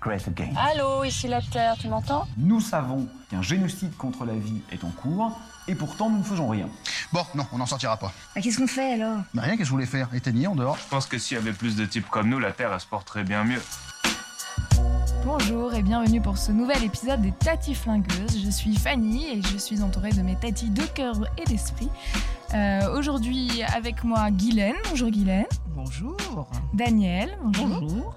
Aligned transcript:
great 0.00 0.26
again. 0.28 0.52
Allô, 0.56 1.04
ici 1.04 1.28
la 1.28 1.40
Terre, 1.42 1.74
tu 1.78 1.88
m'entends? 1.88 2.26
Nous 2.36 2.60
savons 2.60 3.06
qu'un 3.30 3.42
génocide 3.42 3.96
contre 3.96 4.24
la 4.24 4.34
vie 4.34 4.60
est 4.72 4.82
en 4.84 4.90
cours, 4.90 5.38
et 5.68 5.74
pourtant 5.74 6.08
nous 6.10 6.18
ne 6.18 6.22
faisons 6.24 6.48
rien. 6.48 6.68
Bon, 7.12 7.22
non, 7.34 7.44
on 7.52 7.58
n'en 7.58 7.66
sortira 7.66 7.96
pas. 7.96 8.12
Bah, 8.34 8.40
Qu'est-ce 8.40 8.58
qu'on 8.58 8.66
fait 8.66 8.94
alors? 8.94 9.18
Bah 9.34 9.42
rien, 9.42 9.52
qu'est-ce 9.52 9.58
que 9.60 9.64
je 9.66 9.70
voulais 9.70 9.86
faire? 9.86 10.08
Éteigner 10.14 10.46
en 10.46 10.54
dehors 10.54 10.78
Je 10.82 10.88
pense 10.88 11.06
que 11.06 11.18
s'il 11.18 11.36
y 11.36 11.40
avait 11.40 11.52
plus 11.52 11.76
de 11.76 11.84
types 11.84 12.08
comme 12.08 12.28
nous, 12.28 12.38
la 12.38 12.52
Terre 12.52 12.70
elle 12.72 12.80
se 12.80 12.86
porterait 12.86 13.24
bien 13.24 13.44
mieux. 13.44 13.62
Bonjour 15.24 15.74
et 15.74 15.82
bienvenue 15.82 16.20
pour 16.22 16.38
ce 16.38 16.50
nouvel 16.50 16.82
épisode 16.82 17.20
des 17.20 17.32
Tati 17.32 17.74
Flingueuses. 17.74 18.42
Je 18.42 18.50
suis 18.50 18.74
Fanny 18.76 19.26
et 19.28 19.42
je 19.42 19.58
suis 19.58 19.82
entourée 19.82 20.12
de 20.12 20.22
mes 20.22 20.34
tatis 20.34 20.70
de 20.70 20.82
cœur 20.82 21.14
et 21.36 21.44
d'esprit. 21.44 21.90
Euh, 22.54 22.96
Aujourd'hui 22.96 23.62
avec 23.76 24.02
moi 24.02 24.30
Guylaine. 24.30 24.76
Bonjour 24.88 25.10
Guylaine. 25.10 25.44
Bonjour. 25.68 26.16
Daniel. 26.72 27.36
Bonjour. 27.42 27.66
Bonjour. 27.80 28.14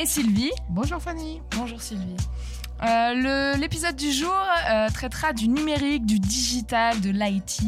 Et 0.00 0.06
Sylvie. 0.06 0.52
Bonjour 0.68 1.00
Fanny. 1.00 1.40
Bonjour 1.56 1.80
Sylvie. 1.80 2.16
Euh, 2.84 3.56
L'épisode 3.56 3.96
du 3.96 4.12
jour 4.12 4.32
euh, 4.70 4.88
traitera 4.90 5.32
du 5.32 5.48
numérique, 5.48 6.06
du 6.06 6.20
digital, 6.20 7.00
de 7.00 7.10
l'IT, 7.10 7.62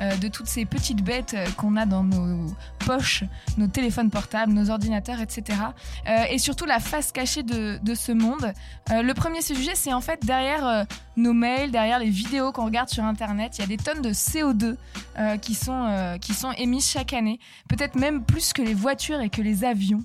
euh, 0.00 0.16
de 0.16 0.28
toutes 0.28 0.46
ces 0.46 0.64
petites 0.64 1.02
bêtes 1.02 1.36
qu'on 1.56 1.76
a 1.76 1.84
dans 1.84 2.04
nos 2.04 2.46
poches, 2.86 3.24
nos 3.58 3.66
téléphones 3.66 4.10
portables, 4.10 4.52
nos 4.52 4.70
ordinateurs, 4.70 5.20
etc. 5.20 5.58
Euh, 6.06 6.24
et 6.30 6.38
surtout 6.38 6.64
la 6.64 6.78
face 6.78 7.10
cachée 7.10 7.42
de, 7.42 7.80
de 7.82 7.94
ce 7.96 8.12
monde. 8.12 8.52
Euh, 8.92 9.02
le 9.02 9.14
premier 9.14 9.42
sujet, 9.42 9.72
c'est 9.74 9.92
en 9.92 10.00
fait 10.00 10.24
derrière 10.24 10.64
euh, 10.64 10.84
nos 11.16 11.32
mails, 11.32 11.72
derrière 11.72 11.98
les 11.98 12.10
vidéos 12.10 12.52
qu'on 12.52 12.66
regarde 12.66 12.88
sur 12.88 13.02
Internet, 13.02 13.58
il 13.58 13.62
y 13.62 13.64
a 13.64 13.66
des 13.66 13.76
tonnes 13.76 14.02
de 14.02 14.12
CO2 14.12 14.76
euh, 15.18 15.36
qui, 15.38 15.54
sont, 15.54 15.86
euh, 15.88 16.18
qui 16.18 16.34
sont 16.34 16.52
émises 16.52 16.88
chaque 16.88 17.12
année, 17.12 17.40
peut-être 17.68 17.96
même 17.96 18.22
plus 18.22 18.52
que 18.52 18.62
les 18.62 18.74
voitures 18.74 19.20
et 19.20 19.28
que 19.28 19.42
les 19.42 19.64
avions. 19.64 20.04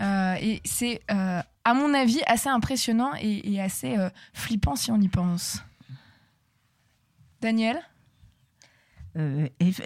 Euh, 0.00 0.36
et 0.40 0.60
c'est, 0.64 1.00
euh, 1.10 1.40
à 1.64 1.74
mon 1.74 1.92
avis, 1.94 2.20
assez 2.26 2.48
impressionnant 2.48 3.12
et, 3.20 3.60
assez 3.60 3.96
euh, 3.96 4.10
flippant 4.32 4.76
si 4.76 4.90
on 4.90 5.00
y 5.00 5.08
pense. 5.08 5.62
Daniel? 7.40 7.80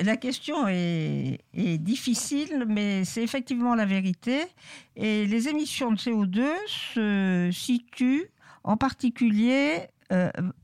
La 0.05 0.19
question 0.19 0.69
est, 0.69 1.39
difficile, 1.79 2.67
mais 2.69 3.07
c'est 3.07 3.23
effectivement 3.23 3.75
la 3.75 3.87
vérité. 3.87 4.43
Et 4.95 5.27
les 5.27 5.49
émissions 5.49 5.91
de 5.91 5.97
CO2 5.97 6.45
se 6.67 7.49
situent 7.51 8.27
en 8.63 8.77
particulier 8.77 9.87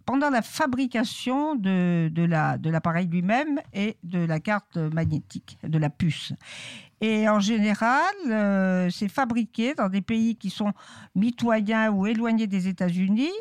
pendant 0.05 0.29
la 0.29 0.43
fabrication 0.43 1.55
de 1.55 2.71
l'appareil 2.71 3.07
lui-même 3.07 3.59
et 3.73 3.97
de 4.03 4.19
la 4.19 4.39
carte 4.39 4.77
magnétique, 4.77 5.57
de 5.63 5.79
la 5.79 5.89
puce. 5.89 6.35
Et 7.01 7.29
en 7.29 7.41
général, 7.41 8.15
euh, 8.29 8.91
c'est 8.91 9.09
fabriqué 9.09 9.75
dans 9.75 9.89
des 9.89 10.03
pays 10.03 10.37
qui 10.37 10.51
sont 10.51 10.73
mitoyens 11.15 11.91
ou 11.91 12.07
éloignés 12.07 12.47
des 12.47 12.69
États-Unis, 12.69 13.33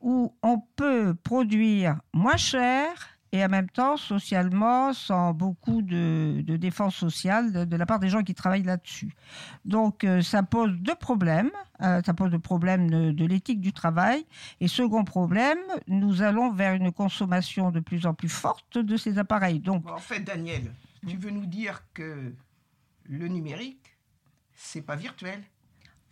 où 0.00 0.34
on 0.42 0.58
peut 0.76 1.14
produire 1.22 1.98
moins 2.12 2.36
cher 2.36 3.16
et 3.32 3.44
en 3.44 3.48
même 3.48 3.68
temps 3.68 3.96
socialement 3.96 4.92
sans 4.92 5.32
beaucoup 5.32 5.82
de, 5.82 6.42
de 6.42 6.56
défense 6.56 6.94
sociale 6.94 7.52
de, 7.52 7.64
de 7.64 7.76
la 7.76 7.84
part 7.84 7.98
des 7.98 8.08
gens 8.08 8.22
qui 8.22 8.34
travaillent 8.34 8.62
là-dessus. 8.62 9.14
Donc 9.64 10.04
euh, 10.04 10.22
ça 10.22 10.42
pose 10.42 10.72
deux 10.78 10.94
problèmes. 10.94 11.50
Euh, 11.82 12.00
ça 12.04 12.14
pose 12.14 12.30
le 12.30 12.38
problème 12.38 12.88
de, 12.88 13.10
de 13.10 13.24
l'éthique 13.26 13.60
du 13.60 13.72
travail. 13.72 14.24
Et 14.60 14.68
second 14.68 15.04
problème, 15.04 15.58
nous 15.88 16.22
allons 16.22 16.52
vers 16.52 16.74
une 16.74 16.92
consommation 16.92 17.70
de 17.70 17.80
plus 17.80 18.06
en 18.06 18.14
plus 18.14 18.28
forte 18.30 18.78
de 18.78 18.96
ces 18.96 19.18
appareils. 19.18 19.60
Donc 19.60 19.82
Bon, 19.82 19.92
en 19.92 19.98
fait, 19.98 20.20
Daniel, 20.20 20.72
tu 21.06 21.16
veux 21.16 21.30
nous 21.30 21.46
dire 21.46 21.82
que 21.92 22.32
le 23.08 23.28
numérique, 23.28 23.96
c'est 24.54 24.82
pas 24.82 24.96
virtuel. 24.96 25.42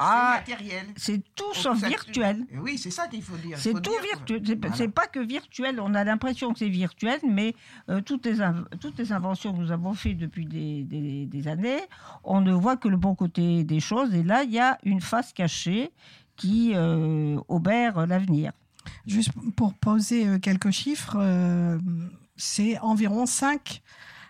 Ah, 0.01 0.43
c'est 0.45 0.53
matériel. 0.53 0.87
c'est 0.97 1.23
tout 1.37 1.45
Donc, 1.45 1.55
sauf 1.55 1.79
ça- 1.79 1.89
virtuel. 1.89 2.45
Oui, 2.55 2.79
c'est 2.79 2.91
ça 2.91 3.07
qu'il 3.07 3.23
faut 3.23 3.37
dire. 3.37 3.57
C'est 3.59 3.81
tout 3.81 3.93
virtuel. 4.03 4.43
C'est 4.45 4.59
Voilà. 4.61 4.89
pas 4.89 5.07
que 5.07 5.21
virtuel. 5.21 5.79
On 5.81 5.95
a 5.95 6.03
l'impression 6.03 6.53
que 6.53 6.59
c'est 6.59 6.69
virtuel, 6.69 7.21
mais 7.29 7.55
euh, 7.89 8.01
toutes, 8.01 8.27
les 8.27 8.39
toutes 8.81 8.99
les 8.99 9.13
inventions 9.13 9.53
que 9.55 9.59
nous 9.59 9.71
avons 9.71 9.95
faites 9.95 10.17
depuis 10.19 10.47
des, 10.47 10.83
des- 10.83 11.27
des 11.27 11.49
années, 11.49 11.79
on 12.25 12.41
ne 12.41 12.53
voit 12.53 12.77
que 12.77 12.89
le 12.89 12.97
bon 12.97 13.15
côté 13.15 13.63
des 13.63 13.79
choses. 13.79 14.13
Et 14.15 14.25
là, 14.25 14.43
il 14.43 14.51
y 14.51 14.59
a 14.59 14.79
une 14.83 15.01
face 15.01 15.33
cachée 15.33 15.93
qui 16.37 16.73
euh, 16.75 17.39
obère 17.47 18.05
l'avenir. 18.09 18.51
Juste 19.07 19.31
pour 19.57 19.75
poser 19.75 20.27
euh, 20.27 20.39
quelques 20.41 20.71
chiffres, 20.73 21.17
euh, 21.21 21.79
c'est 22.37 22.79
environ 22.81 23.27
5 23.27 23.81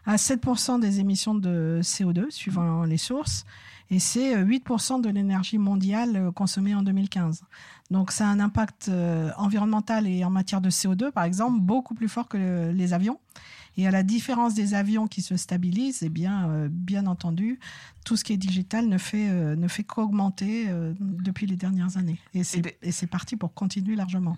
à 0.07 0.17
7% 0.17 0.81
des 0.81 1.01
émissions 1.01 1.35
de 1.35 1.81
CO2, 1.83 2.31
suivant 2.31 2.85
les 2.85 2.97
sources, 2.99 3.45
et 3.91 3.99
c'est 3.99 4.35
euh, 4.37 4.45
8% 4.45 5.01
de 5.03 5.09
l'énergie 5.11 5.59
mondiale 5.59 6.17
euh, 6.17 6.33
consommée 6.33 6.75
en 6.75 6.83
2015. 6.83 7.43
Donc 7.91 8.13
ça 8.13 8.27
a 8.27 8.31
un 8.31 8.41
impact 8.41 8.89
euh, 8.89 9.31
environnemental 9.37 10.07
et 10.07 10.25
en 10.25 10.31
matière 10.31 10.61
de 10.61 10.71
CO2, 10.71 11.11
par 11.11 11.25
exemple, 11.25 11.61
beaucoup 11.61 11.95
plus 11.95 12.09
fort 12.09 12.29
que 12.29 12.37
le- 12.39 12.73
les 12.73 12.93
avions. 12.93 13.19
Et 13.77 13.89
à 13.89 13.91
la 13.91 14.05
différence 14.05 14.55
des 14.55 14.75
avions 14.75 15.09
qui 15.09 15.21
se 15.21 15.37
stabilisent, 15.37 16.03
eh 16.05 16.09
bien, 16.09 16.49
euh, 16.49 16.69
bien 16.71 17.07
entendu, 17.07 17.59
tout 18.05 18.17
ce 18.17 18.23
qui 18.23 18.33
est 18.33 18.37
digital 18.37 18.87
ne 18.89 18.99
fait, 18.99 19.29
euh, 19.29 19.57
ne 19.57 19.67
fait 19.69 19.83
qu'augmenter 19.83 20.67
euh, 20.69 20.95
depuis 21.01 21.47
les 21.47 21.57
dernières 21.57 21.97
années. 21.97 22.19
Et 22.35 22.45
c'est 22.45 22.61
de- 22.61 22.73
et 22.83 22.93
c'est 22.93 23.09
parti 23.09 23.37
pour 23.37 23.53
continuer 23.53 23.97
largement. 23.97 24.37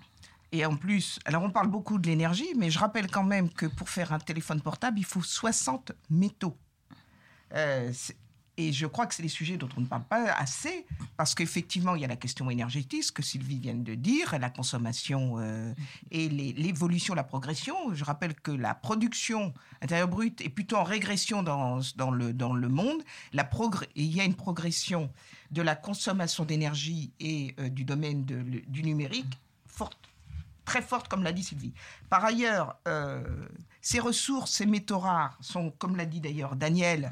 Et 0.51 0.65
en 0.65 0.75
plus, 0.75 1.19
alors 1.25 1.43
on 1.43 1.51
parle 1.51 1.67
beaucoup 1.67 1.99
de 1.99 2.07
l'énergie, 2.07 2.53
mais 2.57 2.69
je 2.69 2.79
rappelle 2.79 3.09
quand 3.09 3.23
même 3.23 3.49
que 3.49 3.65
pour 3.65 3.89
faire 3.89 4.13
un 4.13 4.19
téléphone 4.19 4.61
portable, 4.61 4.99
il 4.99 5.05
faut 5.05 5.21
60 5.21 5.91
métaux. 6.09 6.57
Euh, 7.53 7.91
et 8.59 8.73
je 8.73 8.87
crois 8.87 9.05
que 9.05 9.13
c'est 9.13 9.21
des 9.21 9.29
sujets 9.29 9.55
dont 9.55 9.69
on 9.77 9.81
ne 9.81 9.85
parle 9.85 10.05
pas 10.05 10.31
assez, 10.33 10.87
parce 11.15 11.35
qu'effectivement, 11.35 11.95
il 11.95 12.01
y 12.01 12.05
a 12.05 12.07
la 12.07 12.15
question 12.15 12.49
énergétique, 12.49 13.03
ce 13.03 13.11
que 13.11 13.21
Sylvie 13.21 13.59
vient 13.59 13.75
de 13.75 13.93
dire, 13.93 14.37
la 14.39 14.49
consommation 14.49 15.35
euh, 15.37 15.73
et 16.09 16.27
l'évolution, 16.27 17.13
la 17.13 17.23
progression. 17.23 17.93
Je 17.93 18.03
rappelle 18.03 18.33
que 18.33 18.49
la 18.49 18.73
production 18.73 19.53
intérieure 19.81 20.07
brute 20.07 20.41
est 20.41 20.49
plutôt 20.49 20.77
en 20.77 20.83
régression 20.83 21.43
dans, 21.43 21.79
le, 22.11 22.33
dans 22.33 22.53
le 22.53 22.67
monde. 22.67 23.03
Il 23.95 24.15
y 24.15 24.21
a 24.21 24.23
une 24.23 24.35
progression 24.35 25.11
de 25.51 25.61
la 25.61 25.75
consommation 25.75 26.43
d'énergie 26.43 27.11
et 27.19 27.53
euh, 27.59 27.69
du 27.69 27.83
domaine 27.83 28.25
du 28.25 28.81
numérique 28.81 29.37
forte 29.67 29.99
très 30.67 30.81
forte, 30.81 31.07
comme 31.07 31.23
l'a 31.23 31.31
dit 31.31 31.43
Sylvie. 31.43 31.73
Par 32.09 32.23
ailleurs, 32.25 32.77
euh, 32.89 33.23
ces 33.81 33.99
ressources, 34.01 34.51
ces 34.51 34.65
métaux 34.65 34.99
rares, 34.99 35.37
sont, 35.39 35.71
comme 35.79 35.95
l'a 35.95 36.05
dit 36.05 36.19
d'ailleurs 36.19 36.57
Daniel, 36.57 37.09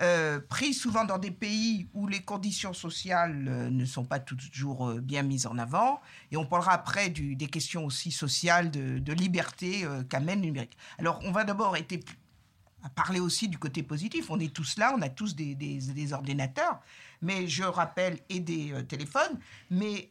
euh, 0.00 0.40
pris 0.48 0.72
souvent 0.72 1.04
dans 1.04 1.18
des 1.18 1.30
pays 1.30 1.86
où 1.92 2.06
les 2.06 2.22
conditions 2.22 2.72
sociales 2.72 3.44
euh, 3.48 3.68
ne 3.68 3.84
sont 3.84 4.06
pas 4.06 4.18
toujours 4.18 4.88
euh, 4.88 4.98
bien 5.02 5.22
mises 5.22 5.46
en 5.46 5.58
avant. 5.58 6.00
Et 6.32 6.38
on 6.38 6.46
parlera 6.46 6.72
après 6.72 7.10
du- 7.10 7.36
des 7.36 7.48
questions 7.48 7.84
aussi 7.84 8.10
sociales 8.10 8.70
de, 8.70 8.98
de 8.98 9.12
liberté 9.12 9.84
qu'amène 10.08 10.40
le 10.40 10.46
numérique. 10.46 10.78
Alors, 10.98 11.20
on 11.24 11.32
va 11.32 11.44
d'abord 11.44 11.76
parler 12.94 13.20
aussi 13.20 13.46
du 13.48 13.58
côté 13.58 13.82
positif. 13.82 14.30
On 14.30 14.40
est 14.40 14.54
tous 14.54 14.78
là, 14.78 14.94
on 14.96 15.02
a 15.02 15.10
tous 15.10 15.36
des, 15.36 15.54
des- 15.54 15.92
des 15.92 16.12
ordinateurs, 16.14 16.80
mais 17.20 17.46
je 17.46 17.62
rappelle, 17.64 18.20
et 18.30 18.40
des 18.40 18.72
téléphones, 18.88 19.38
mais 19.68 20.10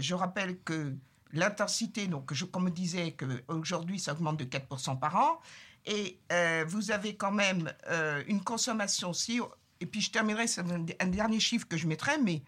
je 0.00 0.14
rappelle 0.14 0.58
que 0.64 0.96
l'intensité, 1.34 2.06
donc 2.06 2.32
je, 2.32 2.44
comme 2.44 2.66
on 2.66 2.70
disait, 2.70 3.16
qu'aujourd'hui 3.16 3.98
ça 3.98 4.12
augmente 4.12 4.38
de 4.38 4.44
4% 4.44 4.98
par 4.98 5.16
an, 5.16 5.40
et 5.86 6.18
euh, 6.32 6.64
vous 6.66 6.90
avez 6.90 7.16
quand 7.16 7.32
même 7.32 7.72
euh, 7.88 8.22
une 8.26 8.42
consommation 8.42 9.10
aussi, 9.10 9.40
et 9.80 9.86
puis 9.86 10.00
je 10.00 10.10
terminerai 10.10 10.46
sur 10.46 10.64
un, 10.64 10.86
un 11.00 11.06
dernier 11.06 11.40
chiffre 11.40 11.68
que 11.68 11.76
je 11.76 11.86
mettrai, 11.86 12.18
mais 12.18 12.42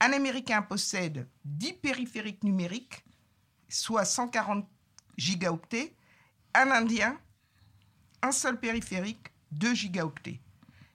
un 0.00 0.12
Américain 0.12 0.62
possède 0.62 1.28
10 1.44 1.74
périphériques 1.74 2.44
numériques, 2.44 3.04
soit 3.68 4.04
140 4.04 4.68
gigaoctets, 5.16 5.94
un 6.54 6.70
Indien, 6.70 7.18
un 8.22 8.32
seul 8.32 8.58
périphérique, 8.58 9.28
2 9.52 9.74
gigaoctets. 9.74 10.40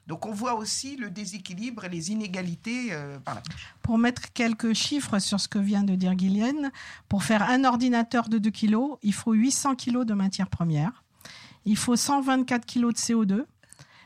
Donc 0.07 0.25
on 0.25 0.31
voit 0.31 0.55
aussi 0.55 0.95
le 0.95 1.09
déséquilibre 1.09 1.85
et 1.85 1.89
les 1.89 2.11
inégalités 2.11 2.89
euh, 2.91 3.19
par 3.19 3.35
là. 3.35 3.41
Pour 3.81 3.97
mettre 3.97 4.31
quelques 4.33 4.73
chiffres 4.73 5.19
sur 5.19 5.39
ce 5.39 5.47
que 5.47 5.59
vient 5.59 5.83
de 5.83 5.95
dire 5.95 6.15
Guylienne, 6.15 6.71
pour 7.09 7.23
faire 7.23 7.43
un 7.43 7.65
ordinateur 7.65 8.29
de 8.29 8.37
2 8.37 8.49
kg, 8.49 8.77
il 9.03 9.13
faut 9.13 9.33
800 9.33 9.75
kg 9.75 10.03
de 10.05 10.13
matières 10.13 10.49
premières, 10.49 11.03
il 11.65 11.77
faut 11.77 11.95
124 11.95 12.65
kg 12.65 12.87
de 12.87 12.91
CO2, 12.93 13.45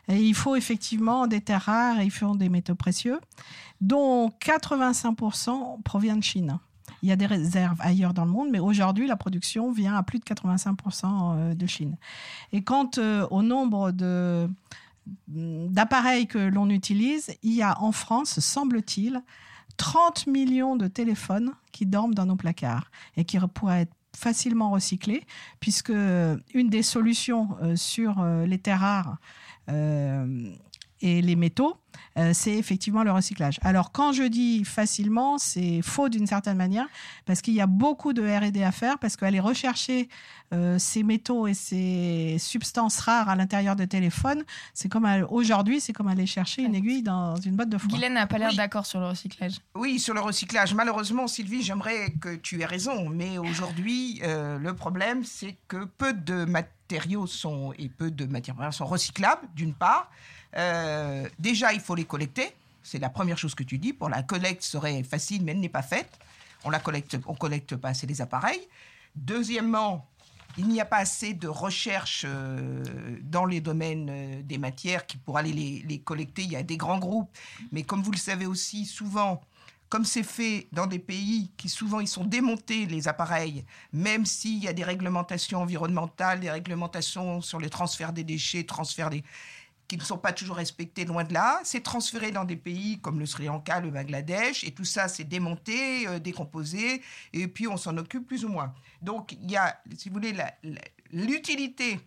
et 0.08 0.22
il 0.22 0.34
faut 0.34 0.56
effectivement 0.56 1.28
des 1.28 1.42
terres 1.42 1.62
rares 1.62 2.00
et 2.00 2.06
il 2.06 2.12
faut 2.12 2.36
des 2.36 2.50
métaux 2.50 2.76
précieux, 2.76 3.20
dont 3.80 4.30
85% 4.30 5.82
proviennent 5.84 6.20
de 6.20 6.24
Chine. 6.24 6.60
Il 7.04 7.10
y 7.10 7.12
a 7.12 7.16
des 7.16 7.26
réserves 7.26 7.78
ailleurs 7.80 8.14
dans 8.14 8.26
le 8.26 8.32
monde, 8.32 8.50
mais 8.52 8.60
aujourd'hui, 8.60 9.08
la 9.08 9.16
production 9.16 9.72
vient 9.72 9.96
à 9.96 10.04
plus 10.04 10.20
de 10.20 10.24
85% 10.24 11.06
euh, 11.06 11.54
de 11.54 11.66
Chine. 11.66 11.98
Et 12.52 12.64
quant 12.64 12.90
euh, 12.98 13.28
au 13.32 13.42
nombre 13.42 13.92
de 13.92 14.50
d'appareils 15.28 16.28
que 16.28 16.38
l'on 16.38 16.70
utilise, 16.70 17.36
il 17.44 17.54
y 17.54 17.62
a 17.62 17.82
en 17.82 17.92
France, 17.92 18.40
semble-t-il, 18.40 19.22
30 19.78 20.28
millions 20.28 20.76
de 20.76 20.88
téléphones 20.88 21.54
qui 21.72 21.86
dorment 21.86 22.14
dans 22.14 22.26
nos 22.26 22.36
placards 22.36 22.92
et 23.18 23.26
qui 23.26 23.38
pourraient 23.54 23.82
être 23.82 23.96
facilement 24.16 24.72
recyclés, 24.72 25.24
puisque 25.60 25.90
une 25.90 26.70
des 26.70 26.84
solutions 26.84 27.50
euh, 27.62 27.76
sur 27.76 28.20
euh, 28.20 28.46
les 28.46 28.58
terres 28.58 28.82
rares 28.82 29.18
euh, 29.70 30.54
et 31.02 31.22
les 31.22 31.36
métaux, 31.36 31.78
euh, 32.18 32.32
c'est 32.34 32.58
effectivement 32.58 33.04
le 33.04 33.12
recyclage. 33.12 33.58
Alors 33.62 33.92
quand 33.92 34.12
je 34.12 34.24
dis 34.24 34.64
facilement, 34.66 35.38
c'est 35.38 35.82
faux 35.82 36.10
d'une 36.10 36.28
certaine 36.28 36.58
manière, 36.58 36.88
parce 37.26 37.42
qu'il 37.42 37.54
y 37.54 37.62
a 37.62 37.68
beaucoup 37.68 38.14
de 38.14 38.22
R&D 38.22 38.62
à 38.64 38.72
faire, 38.72 38.98
parce 39.00 39.16
qu'aller 39.16 39.40
rechercher 39.40 40.10
euh, 40.54 40.78
ces 40.78 41.04
métaux 41.04 41.48
et 41.48 41.54
ces 41.54 42.36
substances 42.40 43.00
rares 43.00 43.30
à 43.30 43.36
l'intérieur 43.38 43.76
de 43.78 43.86
téléphones, 43.86 44.44
c'est 44.74 44.90
comme 44.90 45.08
aujourd'hui, 45.30 45.80
c'est 45.80 45.94
comme 45.94 46.08
aller 46.10 46.26
chercher 46.26 46.64
une 46.64 46.76
aiguille 46.76 47.04
dans 47.04 47.36
une 47.38 47.56
botte 47.56 47.70
de 47.70 47.78
foin. 47.78 47.88
Guylaine 47.90 48.14
n'a 48.16 48.28
pas 48.28 48.38
l'air 48.38 48.50
Oui. 48.50 48.58
d'accord 48.58 48.86
sur 48.86 49.00
le 49.00 49.08
recyclage. 49.08 49.60
Oui, 49.76 49.98
sur 50.00 50.14
le 50.14 50.20
recyclage. 50.22 50.74
Malheureusement, 50.74 51.28
Sylvie, 51.28 51.62
j'aimerais 51.64 52.12
que 52.20 52.36
tu 52.36 52.60
aies 52.62 52.66
raison, 52.66 53.08
mais 53.10 53.38
aujourd'hui, 53.38 54.20
euh, 54.24 54.58
le 54.58 54.76
problème, 54.76 55.24
c'est 55.24 55.56
que 55.70 55.86
peu 55.86 56.12
de 56.14 56.44
matériaux 56.44 57.28
sont, 57.28 57.74
et 57.78 57.88
peu 57.88 58.12
de 58.12 58.26
matières 58.26 58.56
premières 58.56 58.74
sont 58.74 58.86
recyclables, 58.86 59.48
d'une 59.56 59.74
part. 59.74 60.10
Euh, 60.58 61.28
déjà, 61.40 61.74
il 61.74 61.80
faut 61.80 61.96
les 61.96 62.06
collecter. 62.06 62.54
C'est 62.84 63.00
la 63.00 63.10
première 63.10 63.38
chose 63.38 63.56
que 63.56 63.64
tu 63.64 63.78
dis. 63.78 63.94
Pour 63.94 64.10
la 64.10 64.24
collecte 64.24 64.64
serait 64.64 65.04
facile, 65.04 65.44
mais 65.44 65.52
elle 65.52 65.60
n'est 65.60 65.70
pas 65.70 65.82
faite. 65.82 66.20
On 66.64 66.70
la 66.70 66.80
collecte, 66.80 67.18
on 67.26 67.34
collecte 67.34 67.76
pas 67.76 67.90
assez 67.90 68.08
les 68.08 68.22
appareils. 68.22 68.68
Deuxièmement, 69.16 70.08
il 70.58 70.68
n'y 70.68 70.82
a 70.82 70.86
pas 70.86 70.98
assez 70.98 71.34
de 71.34 71.48
recherche 71.48 72.26
euh, 72.28 72.84
dans 73.22 73.46
les 73.46 73.62
domaines 73.62 74.10
euh, 74.10 74.42
des 74.44 74.58
matières 74.58 75.06
qui 75.06 75.18
pour 75.18 75.38
aller 75.38 75.54
les, 75.54 75.84
les 75.88 76.00
collecter. 76.00 76.44
Il 76.44 76.52
y 76.52 76.56
a 76.56 76.64
des 76.64 76.78
grands 76.78 77.00
groupes, 77.00 77.30
mais 77.72 77.84
comme 77.84 78.02
vous 78.02 78.12
le 78.12 78.18
savez 78.18 78.46
aussi, 78.46 78.86
souvent, 78.86 79.42
comme 79.92 80.06
c'est 80.06 80.24
fait 80.24 80.68
dans 80.72 80.88
des 80.88 81.00
pays 81.00 81.52
qui 81.58 81.68
souvent 81.68 82.00
ils 82.00 82.08
sont 82.08 82.24
démontés 82.24 82.86
les 82.86 83.10
appareils, 83.10 83.66
même 83.92 84.26
s'il 84.26 84.64
y 84.64 84.70
a 84.70 84.74
des 84.74 84.86
réglementations 84.86 85.62
environnementales, 85.62 86.40
des 86.40 86.50
réglementations 86.50 87.42
sur 87.42 87.60
le 87.60 87.70
transfert 87.70 88.14
des 88.14 88.24
déchets, 88.24 88.64
transfert 88.64 89.10
des 89.10 89.22
qui 89.92 89.98
ne 89.98 90.04
sont 90.04 90.18
pas 90.18 90.32
toujours 90.32 90.56
respectées 90.56 91.04
loin 91.04 91.26
de 91.26 91.34
là. 91.34 91.60
C'est 91.66 91.84
transféré 91.84 92.32
dans 92.32 92.46
des 92.46 92.56
pays 92.56 93.02
comme 93.02 93.20
le 93.20 93.26
Sri 93.26 93.48
Lanka, 93.48 93.82
le 93.82 93.92
Bangladesh, 93.92 94.64
et 94.64 94.72
tout 94.72 94.86
ça 94.86 95.10
c'est 95.10 95.26
démonté, 95.26 96.08
euh, 96.08 96.18
décomposé, 96.18 97.02
et 97.34 97.50
puis 97.50 97.68
on 97.68 97.76
s'en 97.76 97.98
occupe 97.98 98.26
plus 98.26 98.46
ou 98.46 98.48
moins. 98.48 98.74
Donc 99.02 99.34
il 99.34 99.52
y 99.52 99.58
a, 99.58 99.82
si 99.98 100.08
vous 100.08 100.14
voulez, 100.16 100.34
l'utilité, 101.12 102.00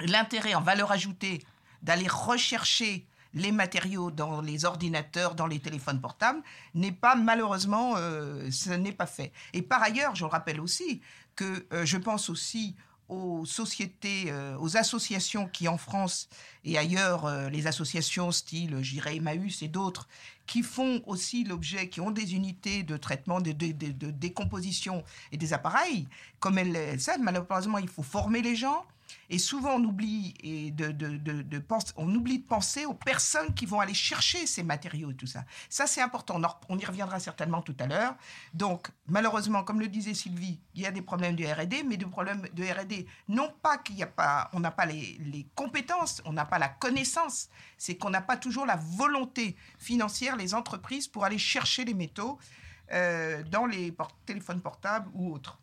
l'intérêt 0.00 0.56
en 0.56 0.62
valeur 0.62 0.90
ajoutée 0.90 1.44
d'aller 1.80 2.08
rechercher 2.08 3.06
les 3.34 3.52
matériaux 3.52 4.10
dans 4.10 4.40
les 4.40 4.64
ordinateurs, 4.64 5.36
dans 5.36 5.46
les 5.46 5.60
téléphones 5.60 6.00
portables, 6.00 6.42
n'est 6.74 6.90
pas 6.90 7.14
malheureusement, 7.14 7.94
euh, 7.98 8.50
ce 8.50 8.70
n'est 8.70 8.90
pas 8.90 9.06
fait. 9.06 9.32
Et 9.52 9.62
par 9.62 9.80
ailleurs, 9.80 10.16
je 10.16 10.24
le 10.24 10.30
rappelle 10.30 10.60
aussi 10.60 11.02
que 11.36 11.68
euh, 11.72 11.86
je 11.86 11.98
pense 11.98 12.30
aussi 12.30 12.74
aux 13.08 13.44
sociétés, 13.44 14.24
euh, 14.28 14.56
aux 14.58 14.76
associations 14.76 15.46
qui 15.48 15.68
en 15.68 15.78
France 15.78 16.28
et 16.64 16.76
ailleurs, 16.76 17.26
euh, 17.26 17.48
les 17.48 17.66
associations 17.66 18.32
style, 18.32 18.78
je 18.82 18.92
dirais 18.92 19.16
Emmaüs 19.16 19.62
et 19.62 19.68
d'autres, 19.68 20.08
qui 20.46 20.62
font 20.62 21.02
aussi 21.06 21.44
l'objet, 21.44 21.88
qui 21.88 22.00
ont 22.00 22.10
des 22.10 22.34
unités 22.34 22.82
de 22.82 22.96
traitement, 22.96 23.40
de 23.40 23.52
décomposition 23.52 25.04
et 25.32 25.36
des 25.36 25.52
appareils, 25.52 26.08
comme 26.40 26.58
elles 26.58 26.74
elles 26.76 27.00
savent, 27.00 27.20
malheureusement, 27.20 27.78
il 27.78 27.88
faut 27.88 28.02
former 28.02 28.42
les 28.42 28.56
gens. 28.56 28.84
Et 29.30 29.38
souvent, 29.38 29.74
on 29.76 29.84
oublie, 29.84 30.34
et 30.40 30.70
de, 30.70 30.92
de, 30.92 31.16
de, 31.16 31.58
pense- 31.58 31.92
on 31.96 32.12
oublie 32.14 32.38
de 32.38 32.44
penser 32.46 32.86
aux 32.86 32.94
personnes 32.94 33.54
qui 33.54 33.66
vont 33.66 33.80
aller 33.80 33.94
chercher 33.94 34.46
ces 34.46 34.62
matériaux 34.62 35.10
et 35.10 35.14
tout 35.14 35.26
ça. 35.26 35.44
Ça, 35.68 35.86
c'est 35.86 36.00
important. 36.00 36.40
On, 36.68 36.78
y 36.78 36.84
reviendra 36.84 37.18
certainement 37.20 37.62
tout 37.62 37.76
à 37.80 37.86
l'heure. 37.86 38.14
Donc, 38.54 38.88
malheureusement, 39.06 39.64
comme 39.64 39.80
le 39.80 39.88
disait 39.88 40.14
Sylvie, 40.14 40.60
il 40.74 40.82
y 40.82 40.86
a 40.86 40.90
des 40.90 41.02
problèmes 41.02 41.36
de 41.36 41.44
R&D, 41.44 41.82
mais 41.84 41.96
des 41.96 42.06
problèmes 42.06 42.42
de 42.52 42.64
R&D, 42.64 43.06
non 43.28 43.52
pas 43.62 43.78
qu'il 43.78 43.96
n'y 43.96 44.02
a 44.02 44.06
pas, 44.06 44.50
on 44.52 44.60
n'a 44.60 44.70
pas 44.70 44.86
les, 44.86 45.18
les 45.24 45.46
compétences, 45.54 46.22
on 46.24 46.32
n'a 46.32 46.44
pas 46.44 46.58
la 46.58 46.68
connaissance, 46.68 47.48
c'est 47.78 47.96
qu'on 47.96 48.10
n'a 48.10 48.20
pas 48.20 48.36
toujours 48.36 48.66
la 48.66 48.76
volonté 48.76 49.56
financière, 49.78 50.36
les 50.36 50.54
entreprises, 50.54 51.08
pour 51.08 51.24
aller 51.24 51.38
chercher 51.38 51.84
les 51.84 51.94
métaux 51.94 52.38
euh, 52.92 53.42
dans 53.44 53.66
les 53.66 53.94
téléphones 54.24 54.60
portables 54.60 55.10
ou 55.14 55.32
autres. 55.34 55.58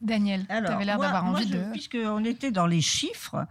Daniel, 0.00 0.46
tu 0.46 0.52
avais 0.52 0.84
l'air 0.84 0.98
d'avoir 0.98 1.24
moi, 1.24 1.38
envie 1.38 1.48
je- 1.48 1.56
de... 1.56 1.70
Puisqu'on 1.72 2.24
était 2.24 2.50
dans 2.50 2.66
les 2.66 2.80
chiffres, 2.80 3.46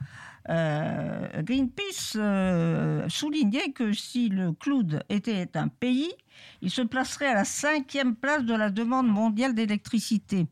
euh, 0.49 1.41
Greenpeace 1.41 2.13
euh, 2.15 3.07
soulignait 3.09 3.71
que 3.71 3.93
si 3.93 4.29
le 4.29 4.51
cloud 4.51 5.03
était 5.09 5.49
un 5.55 5.67
pays, 5.67 6.11
il 6.61 6.69
se 6.69 6.81
placerait 6.81 7.27
à 7.27 7.33
la 7.33 7.45
cinquième 7.45 8.15
place 8.15 8.43
de 8.43 8.53
la 8.53 8.69
demande 8.69 9.07
mondiale 9.07 9.55
d'électricité. 9.55 10.47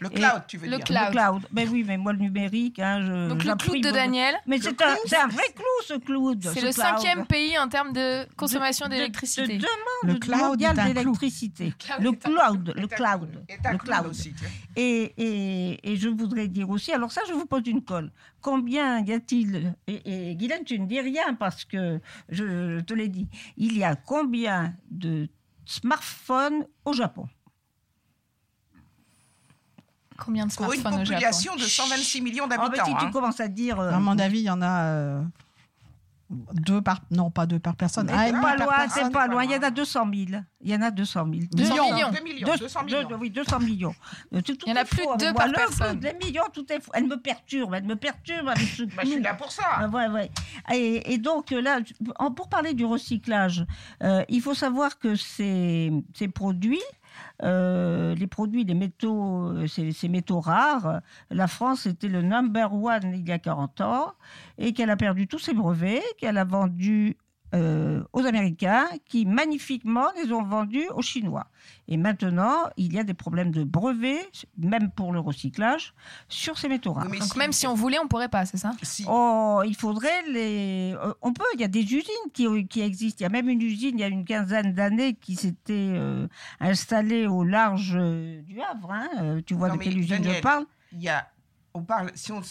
Le 0.00 0.08
Et- 0.10 0.14
cloud, 0.14 0.42
tu 0.48 0.56
veux 0.58 0.68
Le 0.68 0.76
dire 0.76 0.84
cloud. 0.84 0.98
Le 1.06 1.10
cloud. 1.12 1.42
Ben 1.52 1.68
oui, 1.70 1.84
mais 1.86 1.96
moi, 1.96 2.12
le 2.12 2.18
numérique, 2.18 2.78
hein, 2.80 3.00
je. 3.02 3.28
Donc 3.28 3.44
le 3.44 3.54
cloud 3.54 3.80
de. 3.82 3.90
Daniel, 3.92 4.34
Mais 4.46 4.56
Le 4.56 4.62
c'est 4.62 4.82
un, 4.82 4.94
cloud, 4.96 5.32
vrai 5.32 5.44
clou, 5.54 5.64
ce 5.86 5.94
cloud. 5.98 6.40
c'est 6.42 6.60
ce 6.60 6.66
le 6.66 6.72
cloud. 6.72 6.74
cinquième 6.86 7.26
pays 7.26 7.56
en 7.58 7.68
termes 7.68 7.92
de 7.92 8.26
consommation 8.36 8.86
De- 8.86 8.90
de- 8.92 8.96
d'électricité. 8.96 9.58
De, 9.58 9.64
Le 10.06 10.08
demande 10.14 10.20
cloud 10.20 10.40
mondiale 10.40 10.76
est 10.76 10.80
un 10.80 10.84
clou. 10.86 10.94
d'électricité. 10.94 11.72
cloud 11.78 12.02
Le 12.02 12.12
cloud, 12.12 12.74
le 12.76 12.86
cloud, 12.88 13.44
le 13.48 13.56
cloud 13.58 13.78
cloud. 13.80 14.06
aussi. 14.06 14.32
Et, 14.76 15.12
et, 15.16 15.92
et 15.92 15.96
je 15.96 16.08
voudrais 16.08 16.48
dire 16.48 16.68
aussi, 16.70 16.92
alors 16.92 17.12
ça, 17.12 17.20
je 17.28 17.32
vous 17.34 17.46
pose 17.46 17.62
une 17.66 17.82
colle. 17.84 18.10
Combien 18.40 19.04
y 19.04 19.12
a-t-il 19.12 19.74
Et, 19.86 20.30
et 20.30 20.34
Guylaine, 20.34 20.64
tu 20.64 20.78
ne 20.80 20.86
dis 20.86 21.00
rien 21.00 21.34
parce 21.34 21.64
que 21.64 22.00
je, 22.28 22.44
je 22.78 22.80
te 22.80 22.92
l'ai 22.94 23.08
dit. 23.08 23.28
Il 23.56 23.76
y 23.78 23.84
a 23.84 23.94
combien 23.94 24.74
de 24.90 25.28
smartphones 25.64 26.66
au 26.84 26.92
Japon? 26.92 27.26
Combien 30.18 30.46
de 30.46 30.52
Pour 30.52 30.72
une 30.72 30.80
smartphones 30.80 31.02
au 31.02 31.04
Japon 31.04 31.14
population 31.14 31.56
de 31.56 31.62
126 31.62 32.20
millions 32.20 32.44
Ah, 32.50 32.56
d'habitants. 32.56 32.84
Si 32.84 32.94
tu 32.96 33.04
hein. 33.04 33.10
commences 33.12 33.40
à 33.40 33.48
dire. 33.48 33.78
euh, 33.80 33.92
À 33.92 33.98
mon 33.98 34.18
avis, 34.18 34.40
il 34.40 34.44
y 34.44 34.50
en 34.50 34.62
a 34.62 34.82
euh, 34.84 35.22
deux 36.54 36.80
par... 36.80 37.00
Non, 37.10 37.30
pas 37.30 37.44
deux 37.44 37.58
par 37.58 37.76
personne. 37.76 38.08
Et 38.08 38.12
c'est 38.12 38.32
pas 38.32 38.56
loin, 38.56 38.88
c'est 38.88 39.12
pas 39.12 39.26
loin. 39.26 39.44
Il 39.44 39.50
y 39.50 39.56
en 39.56 39.62
a 39.62 39.70
200 39.70 40.06
000. 40.14 40.40
Il 40.62 40.70
y 40.70 40.74
en 40.74 40.80
a 40.80 40.90
200 40.90 41.26
000. 41.30 41.44
200 41.52 41.74
millions. 41.92 42.10
2 42.10 42.20
millions, 42.24 42.46
Deux- 42.52 42.58
200 42.58 42.80
deux- 42.84 42.96
millions. 43.04 43.18
oui, 43.20 43.30
200 43.30 43.58
millions. 43.60 43.94
Euh, 44.32 44.40
tout- 44.40 44.54
tout 44.56 44.64
Il 44.66 44.70
y 44.70 44.72
en 44.72 44.80
a 44.80 44.84
plus 44.86 44.96
de 44.98 45.02
faux 45.02 45.16
deux 45.18 45.34
par 45.34 45.52
personne. 45.52 46.00
Les 46.00 46.14
millions, 46.14 46.44
tout 46.52 46.64
est. 46.72 46.80
Elle 46.94 47.06
me 47.06 47.16
perturbe, 47.16 47.74
elle 47.74 47.84
me 47.84 47.96
perturbe 47.96 48.48
avec 48.48 48.66
ce 48.66 48.84
Bah, 48.84 49.02
je 49.04 49.08
suis 49.10 49.20
là 49.20 49.34
pour 49.34 49.52
ça. 49.52 49.64
Ah, 49.74 49.88
ouais, 49.88 50.08
ouais. 50.08 50.30
Et, 50.72 51.12
et 51.12 51.18
donc 51.18 51.52
euh, 51.52 51.60
là, 51.60 51.80
tu- 51.82 51.94
pour 52.34 52.48
parler 52.48 52.72
du 52.72 52.86
recyclage, 52.86 53.66
euh, 54.02 54.24
il 54.30 54.40
faut 54.40 54.54
savoir 54.54 54.98
que 54.98 55.14
ces, 55.16 55.92
ces 56.14 56.28
produits, 56.28 56.80
euh, 57.42 58.14
les 58.14 58.26
produits, 58.26 58.64
les 58.64 58.74
métaux, 58.74 59.50
euh, 59.50 59.66
ces, 59.66 60.08
métaux 60.08 60.40
rares, 60.40 61.00
la 61.30 61.46
France 61.46 61.86
était 61.86 62.08
le 62.08 62.22
number 62.22 62.72
one 62.72 63.12
il 63.14 63.28
y 63.28 63.32
a 63.32 63.38
40 63.38 63.80
ans 63.80 64.12
et 64.58 64.72
qu'elle 64.72 64.90
a 64.90 64.96
perdu 64.96 65.26
tous 65.26 65.38
ses 65.38 65.54
brevets, 65.54 66.02
qu'elle 66.18 66.38
a 66.38 66.44
vendus 66.44 67.16
euh, 67.54 68.02
aux 68.12 68.24
Américains 68.24 68.86
qui 69.06 69.26
magnifiquement 69.26 70.06
les 70.22 70.32
ont 70.32 70.42
vendus 70.42 70.86
aux 70.94 71.02
Chinois. 71.02 71.46
Et 71.88 71.96
maintenant, 71.96 72.54
il 72.76 72.92
y 72.94 72.98
a 72.98 73.04
des 73.04 73.14
problèmes 73.14 73.50
de 73.50 73.62
brevets, 73.64 74.26
même 74.58 74.90
pour 74.90 75.12
le 75.12 75.20
recyclage, 75.20 75.92
sur 76.28 76.56
ces 76.58 76.68
métaux 76.68 76.92
rares. 76.92 77.04
Oui, 77.04 77.10
mais 77.12 77.18
Donc 77.18 77.28
si- 77.32 77.38
même 77.38 77.52
si 77.52 77.66
on 77.66 77.74
voulait, 77.74 77.98
on 77.98 78.08
pourrait 78.08 78.28
pas, 78.30 78.46
c'est 78.46 78.56
ça? 78.56 78.72
Si- 78.82 79.04
Oh, 79.08 79.62
il 79.66 79.74
faudrait 79.76 80.22
les. 80.28 80.94
euh, 80.96 81.12
On 81.22 81.32
peut. 81.32 81.44
Il 81.54 81.60
y 81.60 81.64
a 81.64 81.68
des 81.68 81.82
usines 81.82 82.30
qui, 82.32 82.46
qui 82.68 82.80
existent. 82.80 83.18
Il 83.20 83.22
y 83.24 83.26
a 83.26 83.28
même 83.30 83.48
une 83.48 83.60
usine 83.62 83.98
il 83.98 84.00
y 84.00 84.04
a 84.04 84.08
une 84.08 84.24
quinzaine 84.24 84.72
d'années 84.72 85.14
qui 85.14 85.34
s'était 85.36 85.92
euh, 85.94 86.26
installée 86.60 87.26
au 87.26 87.44
large 87.44 87.94
euh, 87.96 88.40
du 88.42 88.60
Havre. 88.60 88.90
hein. 88.92 89.08
Euh, 89.20 89.40
Tu 89.44 89.54
vois 89.54 89.68
Non, 89.68 89.74
de 89.76 89.80
quelle 89.80 89.98
usine 89.98 90.22
je 90.24 90.40
parle? 90.40 90.64
il 90.94 91.02
y 91.02 91.08
a, 91.08 91.26
on 91.74 91.82
parle, 91.82 92.10
si 92.14 92.32
on, 92.32 92.42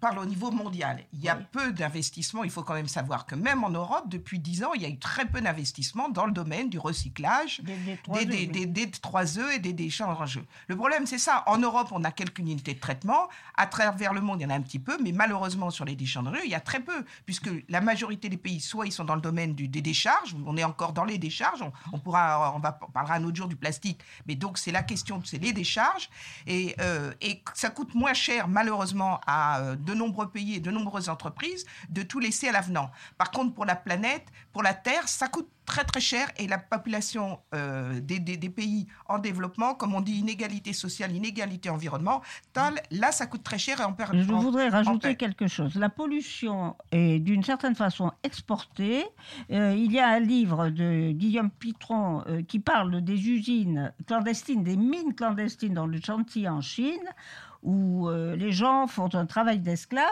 parle 0.00 0.18
au 0.18 0.26
niveau 0.26 0.50
mondial, 0.50 1.04
il 1.12 1.20
y 1.20 1.28
a 1.28 1.36
peu 1.36 1.72
d'investissements. 1.72 2.44
Il 2.44 2.50
faut 2.50 2.62
quand 2.62 2.74
même 2.74 2.88
savoir 2.88 3.26
que 3.26 3.34
même 3.34 3.64
en 3.64 3.70
Europe, 3.70 4.04
depuis 4.08 4.38
10 4.38 4.64
ans, 4.64 4.72
il 4.74 4.82
y 4.82 4.84
a 4.84 4.88
eu 4.88 4.98
très 4.98 5.26
peu 5.26 5.40
d'investissements 5.40 6.08
dans 6.08 6.26
le 6.26 6.32
domaine 6.32 6.68
du 6.68 6.78
recyclage 6.78 7.60
Des, 7.60 7.76
des 7.76 8.24
des, 8.26 8.46
des, 8.46 8.66
des, 8.66 8.66
des 8.66 8.86
3E 8.86 9.52
et 9.52 9.58
des 9.58 9.72
déchanges. 9.72 10.40
Le 10.68 10.76
problème, 10.76 11.06
c'est 11.06 11.18
ça. 11.18 11.42
En 11.46 11.58
Europe, 11.58 11.88
on 11.92 12.04
a 12.04 12.10
quelques 12.10 12.38
unités 12.38 12.74
de 12.74 12.80
traitement. 12.80 13.28
À 13.56 13.66
travers 13.66 14.12
le 14.12 14.20
monde, 14.20 14.40
il 14.40 14.44
y 14.44 14.46
en 14.46 14.50
a 14.50 14.54
un 14.54 14.62
petit 14.62 14.78
peu, 14.78 14.98
mais 15.02 15.12
malheureusement, 15.12 15.70
sur 15.70 15.84
les 15.84 15.96
déchangeries, 15.96 16.40
il 16.44 16.50
y 16.50 16.54
a 16.54 16.60
très 16.60 16.80
peu, 16.80 17.04
puisque 17.26 17.50
la 17.68 17.80
majorité 17.80 18.28
des 18.28 18.36
pays, 18.36 18.60
soit 18.60 18.86
ils 18.86 18.92
sont 18.92 19.04
dans 19.04 19.14
le 19.14 19.20
domaine 19.20 19.54
du, 19.54 19.68
des 19.68 19.82
décharges, 19.82 20.36
on 20.46 20.56
est 20.56 20.64
encore 20.64 20.92
dans 20.92 21.04
les 21.04 21.18
décharges, 21.18 21.62
on, 21.62 21.72
on 21.92 21.98
pourra, 21.98 22.54
on 22.54 22.58
va 22.58 22.78
on 22.82 22.90
parlera 22.90 23.14
un 23.14 23.24
autre 23.24 23.36
jour 23.36 23.48
du 23.48 23.56
plastique, 23.56 24.00
mais 24.26 24.34
donc 24.34 24.58
c'est 24.58 24.72
la 24.72 24.82
question, 24.82 25.20
c'est 25.24 25.38
les 25.38 25.52
décharges, 25.52 26.08
et, 26.46 26.74
euh, 26.80 27.12
et 27.20 27.42
ça 27.54 27.70
coûte 27.70 27.94
moins 27.94 28.14
cher, 28.14 28.48
malheureusement 28.60 29.20
à 29.26 29.60
euh, 29.60 29.76
de 29.88 29.94
nombreux 29.94 30.28
pays 30.36 30.52
et 30.56 30.60
de 30.60 30.70
nombreuses 30.70 31.08
entreprises 31.08 31.64
de 31.88 32.02
tout 32.02 32.20
laisser 32.26 32.48
à 32.48 32.52
l'avenant. 32.52 32.90
Par 33.16 33.30
contre, 33.30 33.54
pour 33.54 33.64
la 33.64 33.74
planète, 33.86 34.26
pour 34.52 34.62
la 34.62 34.74
Terre, 34.74 35.08
ça 35.08 35.28
coûte 35.28 35.48
très 35.64 35.84
très 35.84 36.00
cher 36.00 36.26
et 36.36 36.46
la 36.48 36.58
population 36.58 37.38
euh, 37.54 38.00
des, 38.00 38.18
des, 38.18 38.36
des 38.36 38.50
pays 38.50 38.86
en 39.08 39.18
développement, 39.18 39.74
comme 39.74 39.94
on 39.94 40.00
dit, 40.00 40.16
inégalité 40.18 40.72
sociale, 40.72 41.12
inégalité 41.14 41.70
environnementale, 41.70 42.74
là, 42.90 43.12
ça 43.12 43.26
coûte 43.26 43.44
très 43.44 43.58
cher 43.58 43.80
et 43.80 43.84
on 43.84 43.92
perd. 43.92 44.10
Je 44.16 44.32
en- 44.32 44.40
voudrais 44.40 44.68
rajouter 44.68 45.14
quelque 45.16 45.46
chose. 45.46 45.74
La 45.76 45.88
pollution 45.88 46.76
est 46.90 47.20
d'une 47.20 47.44
certaine 47.44 47.76
façon 47.76 48.10
exportée. 48.24 49.04
Euh, 49.52 49.74
il 49.76 49.92
y 49.92 50.00
a 50.00 50.08
un 50.08 50.18
livre 50.20 50.68
de 50.70 51.12
Guillaume 51.12 51.50
Pitron 51.50 52.24
euh, 52.26 52.42
qui 52.42 52.58
parle 52.58 53.00
des 53.02 53.20
usines 53.30 53.92
clandestines, 54.08 54.64
des 54.64 54.76
mines 54.76 55.14
clandestines 55.14 55.74
dans 55.74 55.86
le 55.86 56.00
Shanxi 56.00 56.48
en 56.48 56.60
Chine 56.60 57.06
où 57.62 58.08
euh, 58.08 58.36
les 58.36 58.52
gens 58.52 58.86
font 58.86 59.14
un 59.14 59.26
travail 59.26 59.58
d'esclaves. 59.58 60.04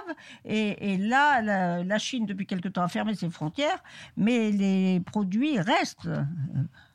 Et, 0.45 0.93
et 0.93 0.97
là, 0.99 1.41
la, 1.41 1.85
la 1.85 1.99
Chine, 1.99 2.27
depuis 2.27 2.47
quelque 2.47 2.69
temps, 2.69 2.83
a 2.83 2.89
fermé 2.89 3.15
ses 3.15 3.31
frontières, 3.31 3.83
mais 4.17 4.51
les 4.51 5.01
produits 5.01 5.59
restent. 5.59 6.09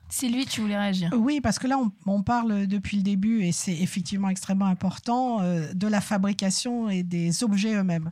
Sylvie, 0.09 0.45
tu 0.45 0.61
voulais 0.61 0.77
réagir 0.77 1.09
Oui, 1.17 1.41
parce 1.41 1.57
que 1.57 1.65
là, 1.65 1.77
on, 1.79 1.91
on 2.05 2.21
parle 2.21 2.67
depuis 2.67 2.97
le 2.97 3.03
début, 3.03 3.41
et 3.43 3.51
c'est 3.51 3.75
effectivement 3.75 4.29
extrêmement 4.29 4.67
important, 4.67 5.41
euh, 5.41 5.73
de 5.73 5.87
la 5.87 6.01
fabrication 6.01 6.89
et 6.89 7.01
des 7.01 7.43
objets 7.43 7.73
eux-mêmes. 7.73 8.11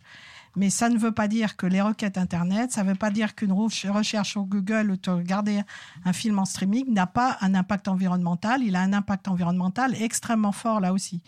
Mais 0.55 0.70
ça 0.70 0.89
ne 0.89 0.98
veut 0.98 1.12
pas 1.13 1.27
dire 1.27 1.55
que 1.55 1.65
les 1.65 1.81
requêtes 1.81 2.17
Internet, 2.17 2.72
ça 2.72 2.84
ne 2.84 2.89
veut 2.89 2.96
pas 2.96 3.10
dire 3.10 3.36
qu'une 3.36 3.51
re- 3.51 3.89
recherche 3.89 4.31
sur 4.31 4.43
Google 4.43 4.91
ou 4.91 4.98
de 4.98 5.10
regarder 5.10 5.62
un 6.03 6.13
film 6.13 6.39
en 6.39 6.46
streaming 6.46 6.91
n'a 6.93 7.08
pas 7.08 7.38
un 7.41 7.55
impact 7.55 7.88
environnemental. 7.88 8.63
Il 8.63 8.75
a 8.75 8.81
un 8.81 8.93
impact 8.93 9.27
environnemental 9.27 9.96
extrêmement 10.01 10.51
fort 10.51 10.79
là 10.79 10.93
aussi. 10.93 11.22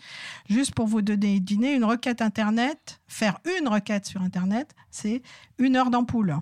Juste 0.48 0.74
pour 0.74 0.86
vous 0.86 1.02
donner 1.02 1.36
une 1.36 1.64
une 1.64 1.84
requête 1.84 2.20
Internet, 2.22 3.00
faire 3.06 3.38
une 3.58 3.68
requête 3.68 4.06
sur 4.06 4.22
Internet, 4.22 4.74
c'est 4.90 5.22
une 5.58 5.76
heure 5.76 5.90
d'ampoule 5.90 6.36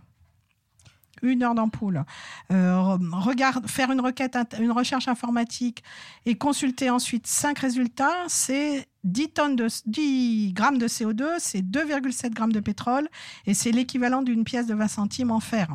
une 1.23 1.43
heure 1.43 1.55
d'ampoule. 1.55 2.05
Euh, 2.53 2.79
regarde, 3.13 3.67
faire 3.69 3.91
une 3.91 4.01
requête, 4.01 4.37
une 4.61 4.73
recherche 4.73 5.09
informatique 5.09 5.83
et 6.27 6.37
consulter 6.37 6.91
ensuite 6.91 7.27
cinq 7.27 7.59
résultats, 7.61 8.13
c'est 8.29 8.87
10, 9.05 9.29
tonnes 9.31 9.57
de, 9.57 9.69
10 9.87 10.53
grammes 10.53 10.79
de 10.79 10.87
CO2, 10.89 11.25
c'est 11.39 11.63
2,7 11.63 12.31
grammes 12.35 12.53
de 12.53 12.61
pétrole 12.61 13.09
et 13.47 13.55
c'est 13.55 13.73
l'équivalent 13.73 14.23
d'une 14.23 14.45
pièce 14.45 14.67
de 14.67 14.75
20 14.75 14.89
centimes 14.89 15.31
en 15.31 15.41
fer. 15.41 15.69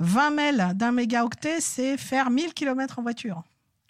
20 0.00 0.30
mails 0.30 0.72
d'un 0.74 0.92
mégaoctet, 0.92 1.60
c'est 1.60 1.96
faire 1.96 2.30
1000 2.30 2.52
km 2.54 2.98
en 2.98 3.02
voiture. 3.02 3.42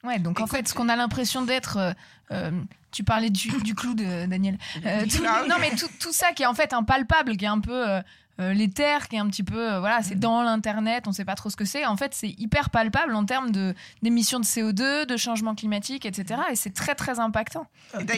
Ouais, 0.04 0.18
donc 0.18 0.38
en 0.40 0.46
fait, 0.46 0.68
ce 0.68 0.74
qu'on 0.74 0.88
a 0.90 0.96
l'impression 0.96 1.42
d'être. 1.42 1.78
euh, 1.78 1.92
euh, 2.30 2.50
tu 2.92 3.04
parlais 3.04 3.30
du, 3.30 3.48
du 3.62 3.74
clou 3.74 3.94
de 3.94 4.26
Daniel. 4.26 4.58
Euh, 4.84 5.04
tout- 5.06 5.22
non, 5.22 5.56
mais 5.60 5.70
tout, 5.70 5.88
tout 5.98 6.12
ça 6.12 6.32
qui 6.32 6.42
est 6.42 6.46
en 6.46 6.54
fait 6.54 6.72
impalpable, 6.74 7.36
qui 7.36 7.44
est 7.46 7.48
un 7.48 7.58
peu. 7.60 7.88
euh, 7.88 8.00
euh, 8.40 8.52
l'éther 8.52 9.08
qui 9.08 9.16
est 9.16 9.20
un 9.20 9.28
petit 9.28 9.42
peu 9.42 9.72
euh, 9.72 9.80
voilà 9.80 10.02
c'est 10.02 10.18
dans 10.18 10.42
l'internet 10.42 11.04
on 11.06 11.12
sait 11.12 11.24
pas 11.24 11.34
trop 11.34 11.50
ce 11.50 11.56
que 11.56 11.64
c'est. 11.64 11.86
En 11.86 11.96
fait 11.96 12.14
c'est 12.14 12.30
hyper 12.30 12.70
palpable 12.70 13.14
en 13.14 13.24
termes 13.24 13.50
de 13.50 13.74
d'émissions 14.02 14.40
de 14.40 14.44
CO2 14.44 15.06
de 15.06 15.16
changement 15.16 15.54
climatique 15.54 16.04
etc 16.04 16.40
et 16.50 16.56
c'est 16.56 16.74
très 16.74 16.94
très 16.94 17.20
impactant. 17.20 17.66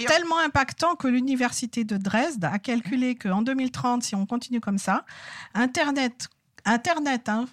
Tellement 0.06 0.38
impactant 0.38 0.96
que 0.96 1.08
l'université 1.08 1.84
de 1.84 1.96
Dresde 1.96 2.44
a 2.44 2.58
calculé 2.58 3.14
qu'en 3.14 3.42
2030, 3.42 4.02
si 4.02 4.14
on 4.14 4.26
continue 4.26 4.60
comme 4.60 4.78
ça, 4.78 5.04
Internet, 5.54 6.28
Internet, 6.64 7.28
hein, 7.28 7.46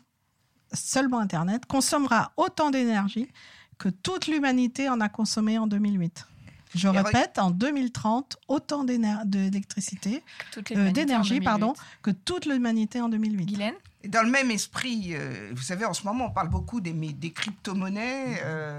seulement 0.73 1.19
Internet, 1.19 1.65
consommera 1.65 2.31
autant 2.37 2.71
d'énergie 2.71 3.29
que 3.77 3.89
toute 3.89 4.27
l'humanité 4.27 4.89
en 4.89 5.01
a 5.01 5.09
consommé 5.09 5.57
en 5.57 5.67
2008. 5.67 6.27
Je 6.75 6.87
répète, 6.87 7.39
en 7.39 7.51
2030, 7.51 8.37
autant 8.47 8.83
d'électricité, 8.83 10.23
euh, 10.57 10.91
d'énergie, 10.91 11.39
2008. 11.39 11.45
pardon, 11.45 11.73
que 12.01 12.11
toute 12.11 12.45
l'humanité 12.45 13.01
en 13.01 13.09
2008. 13.09 13.45
Guylaine 13.45 13.75
Et 14.03 14.09
Dans 14.09 14.21
le 14.21 14.29
même 14.29 14.51
esprit, 14.51 15.13
euh, 15.13 15.51
vous 15.55 15.61
savez, 15.61 15.85
en 15.85 15.93
ce 15.93 16.03
moment, 16.03 16.25
on 16.25 16.31
parle 16.31 16.49
beaucoup 16.49 16.81
des, 16.81 16.93
crypto-monnaies. 17.31 18.41
euh, 18.43 18.77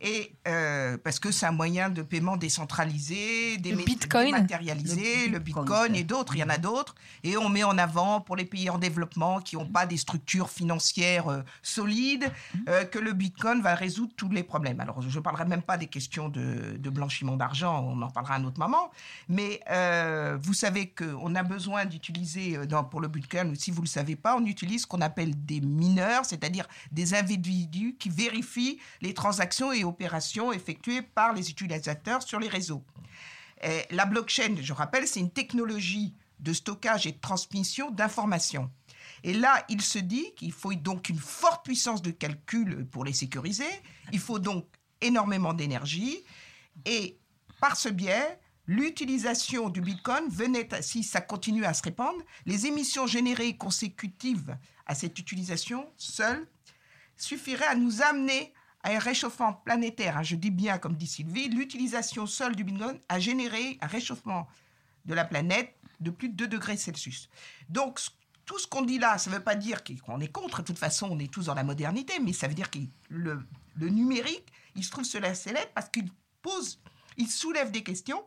et 0.00 0.32
euh, 0.48 0.98
parce 0.98 1.20
que 1.20 1.30
c'est 1.30 1.46
un 1.46 1.52
moyen 1.52 1.88
de 1.88 2.02
paiement 2.02 2.36
décentralisé, 2.36 3.56
des 3.58 3.70
Le 3.70 3.84
Bitcoin. 3.84 4.34
le 5.30 5.38
Bitcoin 5.38 5.94
et 5.94 6.02
d'autres, 6.02 6.34
il 6.34 6.40
y 6.40 6.42
en 6.42 6.48
a 6.48 6.58
d'autres. 6.58 6.96
Et 7.22 7.36
on 7.36 7.48
met 7.48 7.62
en 7.62 7.78
avant 7.78 8.20
pour 8.20 8.34
les 8.34 8.44
pays 8.44 8.68
en 8.68 8.78
développement 8.78 9.40
qui 9.40 9.56
n'ont 9.56 9.66
pas 9.66 9.86
des 9.86 9.96
structures 9.96 10.50
financières 10.50 11.44
solides 11.62 12.32
euh, 12.68 12.84
que 12.84 12.98
le 12.98 13.12
Bitcoin 13.12 13.62
va 13.62 13.76
résoudre 13.76 14.12
tous 14.16 14.28
les 14.28 14.42
problèmes. 14.42 14.80
Alors, 14.80 15.02
je 15.02 15.16
ne 15.16 15.22
parlerai 15.22 15.44
même 15.44 15.62
pas 15.62 15.76
des 15.76 15.86
questions 15.86 16.28
de, 16.28 16.76
de 16.78 16.90
blanchiment 16.90 17.36
d'argent, 17.36 17.84
on 17.86 18.02
en 18.02 18.10
parlera 18.10 18.34
à 18.34 18.38
un 18.38 18.44
autre 18.44 18.58
moment. 18.58 18.90
Mais 19.28 19.60
vous 20.42 20.54
savez 20.54 20.88
qu'on 20.88 21.34
a 21.34 21.42
besoin 21.42 21.84
d'utiliser, 21.84 22.58
pour 22.90 23.00
le 23.00 23.08
Bitcoin, 23.08 23.50
ou 23.50 23.54
si 23.54 23.70
vous 23.70 23.78
ne 23.78 23.86
le 23.86 23.88
savez 23.88 24.16
pas, 24.16 24.36
on 24.36 24.44
utilise 24.44 24.61
ce 24.78 24.86
qu'on 24.86 25.00
appelle 25.00 25.44
des 25.44 25.60
mineurs, 25.60 26.24
c'est-à-dire 26.24 26.66
des 26.90 27.14
individus 27.14 27.96
qui 27.98 28.08
vérifient 28.08 28.78
les 29.00 29.14
transactions 29.14 29.72
et 29.72 29.84
opérations 29.84 30.52
effectuées 30.52 31.02
par 31.02 31.32
les 31.32 31.50
utilisateurs 31.50 32.22
sur 32.22 32.38
les 32.38 32.48
réseaux. 32.48 32.84
La 33.90 34.06
blockchain, 34.06 34.56
je 34.60 34.72
rappelle, 34.72 35.06
c'est 35.06 35.20
une 35.20 35.30
technologie 35.30 36.14
de 36.40 36.52
stockage 36.52 37.06
et 37.06 37.12
de 37.12 37.20
transmission 37.20 37.90
d'informations. 37.90 38.70
Et 39.22 39.32
là, 39.32 39.64
il 39.68 39.80
se 39.80 40.00
dit 40.00 40.32
qu'il 40.36 40.52
faut 40.52 40.74
donc 40.74 41.08
une 41.08 41.18
forte 41.18 41.64
puissance 41.64 42.02
de 42.02 42.10
calcul 42.10 42.86
pour 42.86 43.04
les 43.04 43.12
sécuriser. 43.12 43.70
Il 44.12 44.18
faut 44.18 44.40
donc 44.40 44.66
énormément 45.00 45.52
d'énergie. 45.54 46.24
Et 46.84 47.18
par 47.60 47.76
ce 47.76 47.88
biais, 47.88 48.40
l'utilisation 48.66 49.68
du 49.68 49.80
Bitcoin 49.80 50.28
venait, 50.28 50.68
si 50.80 51.02
ça 51.02 51.20
continue 51.20 51.64
à 51.64 51.74
se 51.74 51.82
répandre, 51.82 52.22
les 52.46 52.66
émissions 52.66 53.06
générées 53.06 53.56
consécutives 53.56 54.56
à 54.86 54.94
cette 54.94 55.18
utilisation 55.18 55.90
seule 55.96 56.46
suffiraient 57.16 57.66
à 57.66 57.74
nous 57.74 58.02
amener 58.02 58.52
à 58.82 58.90
un 58.90 58.98
réchauffement 58.98 59.52
planétaire. 59.52 60.16
hein. 60.18 60.22
Je 60.22 60.36
dis 60.36 60.50
bien, 60.50 60.78
comme 60.78 60.96
dit 60.96 61.06
Sylvie, 61.06 61.48
l'utilisation 61.48 62.26
seule 62.26 62.56
du 62.56 62.64
Bitcoin 62.64 62.98
a 63.08 63.20
généré 63.20 63.78
un 63.80 63.86
réchauffement 63.86 64.48
de 65.04 65.14
la 65.14 65.24
planète 65.24 65.74
de 66.00 66.10
plus 66.10 66.28
de 66.28 66.34
2 66.34 66.48
degrés 66.48 66.76
Celsius. 66.76 67.28
Donc, 67.68 68.00
tout 68.44 68.58
ce 68.58 68.66
qu'on 68.66 68.82
dit 68.82 68.98
là, 68.98 69.18
ça 69.18 69.30
ne 69.30 69.36
veut 69.36 69.42
pas 69.42 69.54
dire 69.54 69.82
qu'on 70.04 70.20
est 70.20 70.32
contre. 70.32 70.62
De 70.62 70.66
toute 70.66 70.78
façon, 70.78 71.08
on 71.10 71.18
est 71.20 71.32
tous 71.32 71.46
dans 71.46 71.54
la 71.54 71.62
modernité, 71.62 72.18
mais 72.18 72.32
ça 72.32 72.48
veut 72.48 72.54
dire 72.54 72.70
que 72.70 72.78
le, 73.08 73.40
le 73.76 73.88
numérique, 73.88 74.46
il 74.74 74.82
se 74.84 74.90
trouve 74.90 75.04
sur 75.04 75.20
la 75.20 75.34
sellette 75.34 75.70
parce 75.74 75.88
qu'il 75.88 76.10
pose, 76.40 76.80
il 77.16 77.30
soulève 77.30 77.70
des 77.70 77.84
questions 77.84 78.24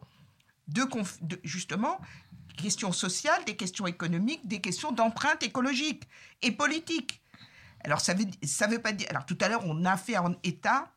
de, 0.67 0.83
de- 1.21 1.39
justement, 1.43 1.99
questions 2.57 2.91
sociales, 2.91 3.43
des 3.45 3.55
questions 3.55 3.87
économiques, 3.87 4.47
des 4.47 4.61
questions 4.61 4.91
d'empreinte 4.91 5.43
écologique 5.43 6.03
et 6.41 6.51
politique. 6.51 7.21
Alors, 7.83 8.01
ça 8.01 8.13
veut, 8.13 8.25
ça 8.43 8.67
veut 8.67 8.79
pas 8.81 8.91
dire. 8.93 9.07
Alors, 9.09 9.25
tout 9.25 9.37
à 9.41 9.47
l'heure, 9.49 9.61
on 9.65 9.85
a 9.85 9.97
fait 9.97 10.17
en 10.17 10.33
état 10.43 10.91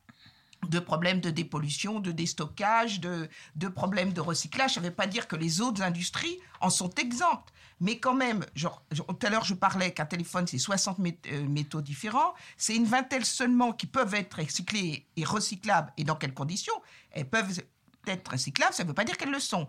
de 0.69 0.79
problèmes 0.81 1.21
de 1.21 1.31
dépollution, 1.31 2.01
de 2.01 2.11
déstockage, 2.11 2.99
de, 3.01 3.29
de 3.57 3.69
problèmes 3.69 4.13
de 4.13 4.21
recyclage. 4.21 4.75
Ça 4.75 4.81
ne 4.81 4.87
veut 4.87 4.95
pas 4.95 5.07
dire 5.07 5.29
que 5.29 5.37
les 5.37 5.61
autres 5.61 5.83
industries 5.83 6.39
en 6.61 6.71
sont 6.71 6.91
exemptes. 6.95 7.53
Mais 7.81 7.99
quand 7.99 8.15
même, 8.15 8.45
genre, 8.57 8.83
tout 9.07 9.19
à 9.27 9.31
l'heure, 9.31 9.45
je 9.45 9.55
parlais 9.55 9.93
qu'un 9.93 10.07
téléphone, 10.07 10.49
c'est 10.49 10.59
60 10.59 10.99
mét- 10.99 11.19
euh, 11.31 11.47
métaux 11.47 11.81
différents. 11.81 12.35
C'est 12.57 12.75
une 12.75 12.87
vingtaine 12.87 13.23
seulement 13.25 13.73
qui 13.73 13.87
peuvent 13.87 14.15
être 14.15 14.39
recyclés 14.43 15.07
et 15.17 15.25
recyclables. 15.25 15.93
Et 15.97 16.03
dans 16.03 16.17
quelles 16.17 16.35
conditions? 16.35 16.75
Elles 17.13 17.29
peuvent 17.29 17.61
être 18.09 18.29
recyclables, 18.29 18.75
ça 18.75 18.83
ne 18.83 18.89
veut 18.89 18.95
pas 18.95 19.05
dire 19.05 19.17
qu'elles 19.17 19.31
le 19.31 19.41
sont. 19.41 19.69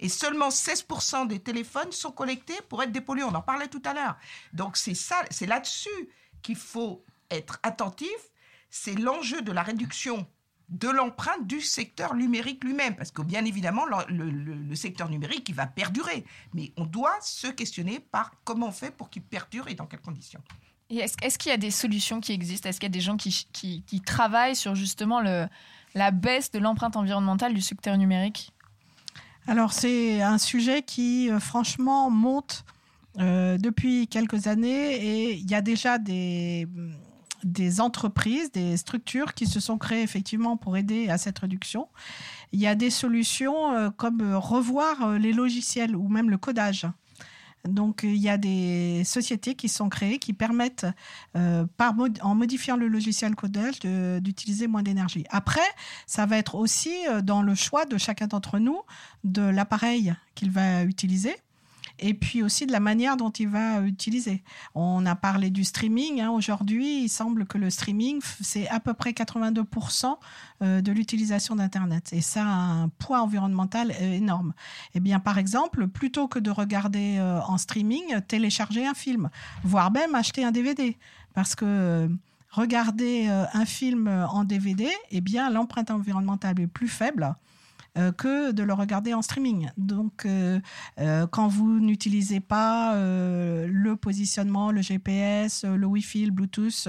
Et 0.00 0.08
seulement 0.08 0.48
16% 0.48 1.26
des 1.26 1.40
téléphones 1.40 1.92
sont 1.92 2.10
collectés 2.10 2.58
pour 2.68 2.82
être 2.82 2.92
dépollués. 2.92 3.24
On 3.24 3.34
en 3.34 3.42
parlait 3.42 3.68
tout 3.68 3.82
à 3.84 3.92
l'heure. 3.92 4.16
Donc 4.52 4.76
c'est 4.76 4.94
ça, 4.94 5.22
c'est 5.30 5.46
là-dessus 5.46 6.08
qu'il 6.42 6.56
faut 6.56 7.04
être 7.30 7.60
attentif. 7.62 8.08
C'est 8.70 8.94
l'enjeu 8.94 9.42
de 9.42 9.52
la 9.52 9.62
réduction 9.62 10.26
de 10.70 10.88
l'empreinte 10.88 11.46
du 11.46 11.60
secteur 11.60 12.14
numérique 12.14 12.64
lui-même. 12.64 12.94
Parce 12.96 13.10
que 13.10 13.22
bien 13.22 13.44
évidemment, 13.44 13.84
le, 14.08 14.74
secteur 14.74 15.10
numérique, 15.10 15.48
il 15.48 15.54
va 15.54 15.66
perdurer. 15.66 16.24
Mais 16.54 16.72
on 16.76 16.86
doit 16.86 17.18
se 17.20 17.48
questionner 17.48 17.98
par 17.98 18.32
comment 18.44 18.68
on 18.68 18.72
fait 18.72 18.90
pour 18.90 19.10
qu'il 19.10 19.22
perdure 19.22 19.68
et 19.68 19.74
dans 19.74 19.86
quelles 19.86 20.00
conditions. 20.00 20.40
Et 20.88 20.98
est-ce 20.98 21.16
est-ce 21.22 21.38
qu'il 21.38 21.50
y 21.50 21.54
a 21.54 21.58
des 21.58 21.70
solutions 21.70 22.20
qui 22.20 22.32
existent? 22.32 22.68
Est-ce 22.68 22.80
qu'il 22.80 22.88
y 22.88 22.92
a 22.92 22.96
des 22.96 23.00
gens 23.00 23.16
qui, 23.16 23.46
qui 23.52 24.00
travaillent 24.00 24.56
sur 24.56 24.74
justement 24.74 25.20
le, 25.20 25.48
la 25.94 26.10
baisse 26.10 26.50
de 26.50 26.58
l'empreinte 26.58 26.96
environnementale 26.96 27.54
du 27.54 27.60
secteur 27.60 27.96
numérique 27.96 28.52
Alors 29.46 29.72
c'est 29.72 30.22
un 30.22 30.38
sujet 30.38 30.82
qui 30.82 31.30
euh, 31.30 31.40
franchement 31.40 32.10
monte 32.10 32.64
euh, 33.18 33.58
depuis 33.58 34.06
quelques 34.06 34.46
années 34.46 34.94
et 34.94 35.34
il 35.34 35.50
y 35.50 35.54
a 35.54 35.60
déjà 35.60 35.98
des, 35.98 36.66
entreprises, 37.80 38.52
des 38.52 38.76
structures 38.76 39.34
qui 39.34 39.46
se 39.46 39.58
sont 39.58 39.78
créées 39.78 40.02
effectivement 40.02 40.56
pour 40.56 40.76
aider 40.76 41.08
à 41.08 41.18
cette 41.18 41.38
réduction. 41.40 41.88
Il 42.52 42.60
y 42.60 42.66
a 42.66 42.74
des 42.74 42.90
solutions 42.90 43.74
euh, 43.74 43.90
comme 43.90 44.34
revoir 44.34 45.18
les 45.18 45.32
logiciels 45.32 45.96
ou 45.96 46.08
même 46.08 46.30
le 46.30 46.38
codage. 46.38 46.86
Donc, 47.68 48.00
il 48.04 48.16
y 48.16 48.28
a 48.28 48.38
des 48.38 49.02
sociétés 49.04 49.54
qui 49.54 49.68
sont 49.68 49.88
créées 49.88 50.18
qui 50.18 50.32
permettent, 50.32 50.86
euh, 51.36 51.66
en 52.22 52.34
modifiant 52.34 52.76
le 52.76 52.88
logiciel 52.88 53.34
codage, 53.34 53.80
d'utiliser 53.80 54.66
moins 54.66 54.82
d'énergie. 54.82 55.24
Après, 55.30 55.60
ça 56.06 56.26
va 56.26 56.38
être 56.38 56.54
aussi 56.54 56.94
euh, 57.08 57.20
dans 57.20 57.42
le 57.42 57.54
choix 57.54 57.84
de 57.84 57.98
chacun 57.98 58.26
d'entre 58.26 58.58
nous 58.58 58.80
de 59.24 59.42
l'appareil 59.42 60.14
qu'il 60.34 60.50
va 60.50 60.84
utiliser 60.84 61.34
et 62.00 62.14
puis 62.14 62.42
aussi 62.42 62.66
de 62.66 62.72
la 62.72 62.80
manière 62.80 63.16
dont 63.16 63.30
il 63.30 63.48
va 63.48 63.80
utiliser. 63.82 64.42
On 64.74 65.04
a 65.06 65.14
parlé 65.14 65.50
du 65.50 65.64
streaming. 65.64 66.20
hein. 66.20 66.30
Aujourd'hui, 66.30 67.04
il 67.04 67.08
semble 67.08 67.46
que 67.46 67.58
le 67.58 67.70
streaming, 67.70 68.20
c'est 68.40 68.68
à 68.68 68.80
peu 68.80 68.94
près 68.94 69.10
82% 69.10 70.16
euh, 70.62 70.80
de 70.80 70.92
l'utilisation 70.92 71.56
d'Internet. 71.56 72.12
Et 72.12 72.20
ça 72.20 72.42
a 72.42 72.46
un 72.46 72.88
poids 72.88 73.22
environnemental 73.22 73.92
euh, 73.92 74.12
énorme. 74.12 74.54
Eh 74.94 75.00
bien, 75.00 75.20
par 75.20 75.38
exemple, 75.38 75.86
plutôt 75.88 76.28
que 76.28 76.38
de 76.38 76.50
regarder 76.50 77.18
euh, 77.18 77.40
en 77.42 77.58
streaming, 77.58 78.20
télécharger 78.26 78.86
un 78.86 78.94
film, 78.94 79.30
voire 79.62 79.90
même 79.90 80.14
acheter 80.14 80.44
un 80.44 80.50
DVD. 80.50 80.96
Parce 81.34 81.54
que 81.54 82.10
regarder 82.50 83.28
un 83.28 83.64
film 83.64 84.08
en 84.08 84.42
DVD, 84.42 84.88
eh 85.12 85.20
bien, 85.20 85.48
l'empreinte 85.48 85.92
environnementale 85.92 86.58
est 86.60 86.66
plus 86.66 86.88
faible 86.88 87.36
euh, 87.98 88.12
que 88.12 88.52
de 88.52 88.62
le 88.62 88.72
regarder 88.72 89.14
en 89.14 89.22
streaming. 89.22 89.68
Donc, 89.76 90.24
euh, 90.24 90.60
euh, 91.00 91.26
quand 91.26 91.48
vous 91.48 91.80
n'utilisez 91.80 92.38
pas 92.38 92.94
le 92.94 93.94
positionnement, 93.96 94.70
le 94.70 94.80
GPS, 94.80 95.64
le 95.64 95.86
Wi-Fi, 95.86 96.26
le 96.26 96.32
Bluetooth 96.32 96.88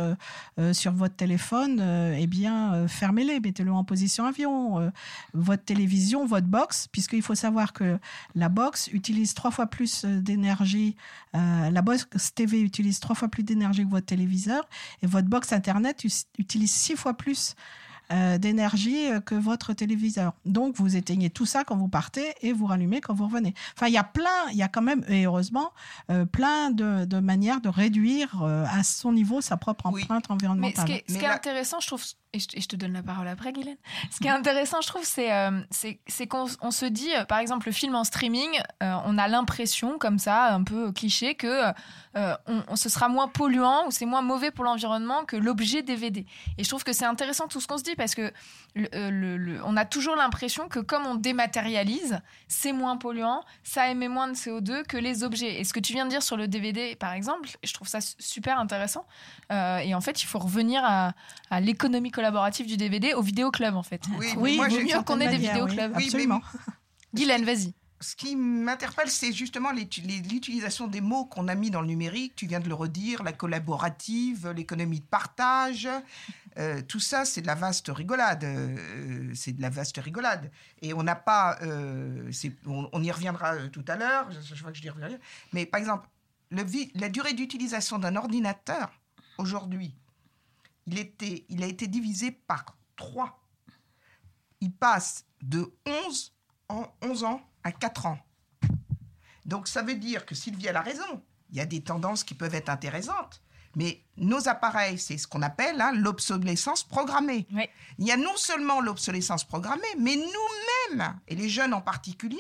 sur 0.72 0.92
votre 0.94 1.16
téléphone, 1.16 1.82
eh 2.18 2.28
bien, 2.28 2.88
fermez-les, 2.88 3.40
mettez-le 3.40 3.72
en 3.72 3.84
position 3.84 4.26
avion. 4.26 4.92
Votre 5.34 5.64
télévision, 5.64 6.26
votre 6.26 6.48
box, 6.48 6.88
puisqu'il 6.92 7.22
faut 7.22 7.36
savoir 7.36 7.74
que 7.74 7.98
la 8.36 8.50
box 8.50 8.90
utilise 8.94 9.34
trois 9.34 9.52
fois 9.52 9.68
plus 9.68 10.06
d'énergie, 10.06 10.96
la 11.34 11.82
box 11.82 12.08
TV 12.34 12.62
utilise 12.62 13.00
trois 13.00 13.16
fois 13.16 13.28
plus 13.28 13.44
d'énergie 13.44 13.86
que 13.86 13.92
votre 13.92 14.06
téléviseur, 14.06 14.68
et 15.02 15.08
votre 15.08 15.28
box 15.28 15.54
Internet 15.54 16.04
utilise 16.38 16.72
six 16.72 16.96
fois 16.96 17.14
plus 17.14 17.56
euh, 18.12 18.38
d'énergie 18.38 19.08
euh, 19.12 19.20
que 19.20 19.36
votre 19.36 19.74
téléviseur. 19.74 20.34
Donc, 20.46 20.76
vous 20.76 20.96
éteignez 20.96 21.30
tout 21.30 21.46
ça 21.46 21.64
quand 21.64 21.78
vous 21.78 21.88
partez 21.88 22.34
et 22.42 22.54
vous 22.54 22.66
rallumez 22.66 23.02
quand 23.02 23.14
vous 23.14 23.26
revenez. 23.26 23.54
Enfin, 23.76 23.88
il 23.88 23.94
y 23.94 23.98
a 23.98 24.04
plein, 24.04 24.50
il 24.52 24.58
y 24.58 24.64
a 24.64 24.68
quand 24.68 24.82
même, 24.82 25.04
et 25.08 25.26
heureusement, 25.26 25.72
euh, 26.10 26.26
plein 26.26 26.72
de, 26.72 27.06
de 27.06 27.20
manières 27.20 27.62
de 27.62 27.70
réduire 27.70 28.42
euh, 28.44 28.66
à 28.70 28.84
son 28.84 29.14
niveau 29.14 29.42
sa 29.42 29.58
propre 29.58 29.86
empreinte 29.88 30.26
Mais 30.30 30.34
environnementale. 30.36 30.82
ce 30.82 30.86
qui 30.86 30.92
est, 30.94 31.04
ce 31.08 31.18
qui 31.18 31.26
est 31.26 31.28
intéressant, 31.28 31.80
je 31.80 31.88
trouve, 31.88 32.04
et 32.34 32.40
je, 32.40 32.68
te 32.68 32.76
donne 32.78 32.94
la 32.94 33.04
parole 33.04 33.28
après, 33.28 33.52
Guylaine. 33.52 33.76
Ce 34.10 34.20
qui 34.20 34.28
est 34.28 34.32
intéressant, 34.32 34.80
je 34.82 34.88
trouve, 34.88 35.04
c'est 35.04 35.34
euh, 35.34 35.62
qu'on 36.30 36.46
on 36.62 36.72
se 36.72 36.86
dit, 36.86 37.10
euh, 37.16 37.26
par 37.26 37.40
exemple, 37.40 37.68
le 37.68 37.74
film 37.74 37.94
en 37.96 38.04
streaming, 38.06 38.50
euh, 38.82 38.94
on 39.06 39.18
a 39.18 39.28
l'impression, 39.28 39.98
comme 39.98 40.18
ça, 40.18 40.54
un 40.54 40.64
peu 40.64 40.92
cliché, 40.94 41.36
que 41.36 41.62
on, 42.16 42.64
on- 42.68 42.76
ce 42.76 42.90
sera 42.90 43.08
moins 43.10 43.28
polluant 43.28 43.86
ou 43.88 43.92
c'est 43.92 44.06
moins 44.06 44.22
mauvais 44.22 44.52
pour 44.52 44.64
l'environnement 44.66 45.26
que 45.26 45.36
l'objet 45.38 45.82
DVD. 45.82 46.26
Et 46.58 46.64
je 46.64 46.70
trouve 46.70 46.84
que 46.84 46.94
c'est 46.94 47.06
intéressant 47.06 47.48
tout 47.48 47.60
ce 47.62 47.68
qu'on 47.68 47.78
se 47.78 47.84
dit 47.84 47.96
parce 47.96 48.16
que 48.16 48.32
on 49.64 49.78
a 49.78 49.86
toujours 49.86 50.16
l'impression 50.16 50.68
que 50.70 50.80
comme 50.80 51.06
on 51.06 51.16
dématérialise, 51.16 52.20
c'est 52.48 52.74
moins 52.74 52.98
polluant, 52.98 53.44
ça 53.64 53.90
émet 53.90 54.08
moins 54.08 54.28
de 54.28 54.34
CO2 54.36 54.84
que 54.84 54.98
les 54.98 55.24
objets. 55.24 55.60
Et 55.60 55.64
ce 55.64 55.74
que 55.74 55.80
tu 55.80 55.94
viens 55.94 56.06
de 56.06 56.10
dire 56.10 56.24
sur 56.24 56.38
le 56.38 56.48
DVD, 56.48 56.96
par 56.96 57.14
exemple, 57.14 57.50
je 57.64 57.74
trouve 57.74 57.88
ça 57.88 58.02
su- 58.02 58.16
super 58.20 58.60
intéressant. 58.60 59.06
Et 59.52 59.94
en 59.94 60.02
fait, 60.02 60.24
il 60.24 60.26
faut 60.28 60.40
revenir 60.40 60.82
à, 60.86 61.14
à 61.50 61.60
l'économie 61.60 62.12
collaborative 62.22 62.68
du 62.68 62.78
DVD, 62.78 63.14
au 63.14 63.22
vidéoclub, 63.22 63.76
en 63.76 63.84
fait. 63.84 64.04
Oui, 64.18 64.28
oui 64.38 64.56
moi, 64.58 64.68
vaut 64.68 64.80
mieux 64.80 65.02
qu'on 65.04 65.20
ait 65.20 65.28
des 65.30 65.38
vidéoclubs. 65.38 65.94
oui, 65.96 66.06
Absolument. 66.06 66.42
Guylaine, 67.14 67.44
vas-y. 67.44 67.74
Ce 68.00 68.16
qui 68.16 68.36
m'interpelle, 68.36 69.10
c'est 69.10 69.32
justement 69.32 69.72
l'utilisation 69.72 70.88
des 70.88 71.02
mots 71.02 71.26
qu'on 71.26 71.48
a 71.48 71.54
mis 71.56 71.70
dans 71.70 71.82
le 71.82 71.88
numérique. 71.88 72.34
Tu 72.36 72.48
viens 72.48 72.60
de 72.60 72.68
le 72.68 72.74
redire, 72.74 73.22
la 73.22 73.32
collaborative, 73.32 74.50
l'économie 74.56 75.02
de 75.02 75.06
partage. 75.06 75.88
Euh, 76.58 76.82
tout 76.82 77.00
ça, 77.00 77.26
c'est 77.26 77.42
de 77.42 77.48
la 77.48 77.54
vaste 77.54 77.90
rigolade. 77.90 78.44
Euh, 78.44 79.32
c'est 79.36 79.54
de 79.54 79.62
la 79.62 79.70
vaste 79.70 79.98
rigolade. 79.98 80.52
Et 80.82 80.94
on 80.96 81.04
n'a 81.04 81.16
pas. 81.16 81.60
euh, 81.62 82.32
on, 82.66 82.90
on 82.92 83.04
y 83.04 83.12
reviendra 83.12 83.54
euh, 83.54 83.68
tout 83.70 83.86
à 83.88 83.96
l'heure. 83.96 84.32
Je, 84.32 84.56
je 84.56 84.62
vois 84.64 84.72
que 84.72 84.78
je 84.80 84.84
y 84.84 84.90
reviendrai. 84.90 85.20
Mais 85.54 85.68
par 85.68 85.80
exemple, 85.80 86.08
le 86.50 86.64
la 86.96 87.10
durée 87.10 87.34
d'utilisation 87.34 88.00
d'un 88.00 88.16
ordinateur 88.16 88.92
aujourd'hui, 89.38 89.94
il, 90.92 91.00
était, 91.00 91.46
il 91.50 91.64
a 91.64 91.68
été 91.68 91.88
divisé 91.88 92.32
par 92.32 92.66
3. 92.98 93.40
Il 94.60 94.74
passe 94.74 95.26
de 95.42 95.74
11 95.86 96.34
en 96.70 96.86
11 97.02 97.24
ans 97.24 97.42
à 97.64 97.72
4 97.72 98.06
ans. 98.06 98.20
Donc 99.46 99.68
ça 99.68 99.82
veut 99.82 99.96
dire 99.96 100.26
que 100.26 100.36
Sylvie 100.36 100.68
a 100.68 100.74
la 100.74 100.82
raison. 100.82 101.24
Il 101.50 101.58
y 101.58 101.62
a 101.62 101.66
des 101.66 101.82
tendances 101.82 102.24
qui 102.24 102.36
peuvent 102.36 102.56
être 102.56 102.70
intéressantes. 102.70 103.42
Mais 103.76 104.04
nos 104.18 104.50
appareils, 104.50 105.00
c'est 105.00 105.18
ce 105.18 105.28
qu'on 105.28 105.42
appelle 105.42 105.80
hein, 105.80 105.94
l'obsolescence 105.94 106.84
programmée. 106.84 107.48
Il 107.98 108.06
y 108.06 108.12
a 108.12 108.18
non 108.18 108.36
seulement 108.36 108.82
l'obsolescence 108.82 109.46
programmée, 109.46 109.82
mais 109.98 110.18
nous-mêmes, 110.18 111.20
et 111.30 111.36
les 111.36 111.48
jeunes 111.48 111.74
en 111.74 111.82
particulier, 111.82 112.38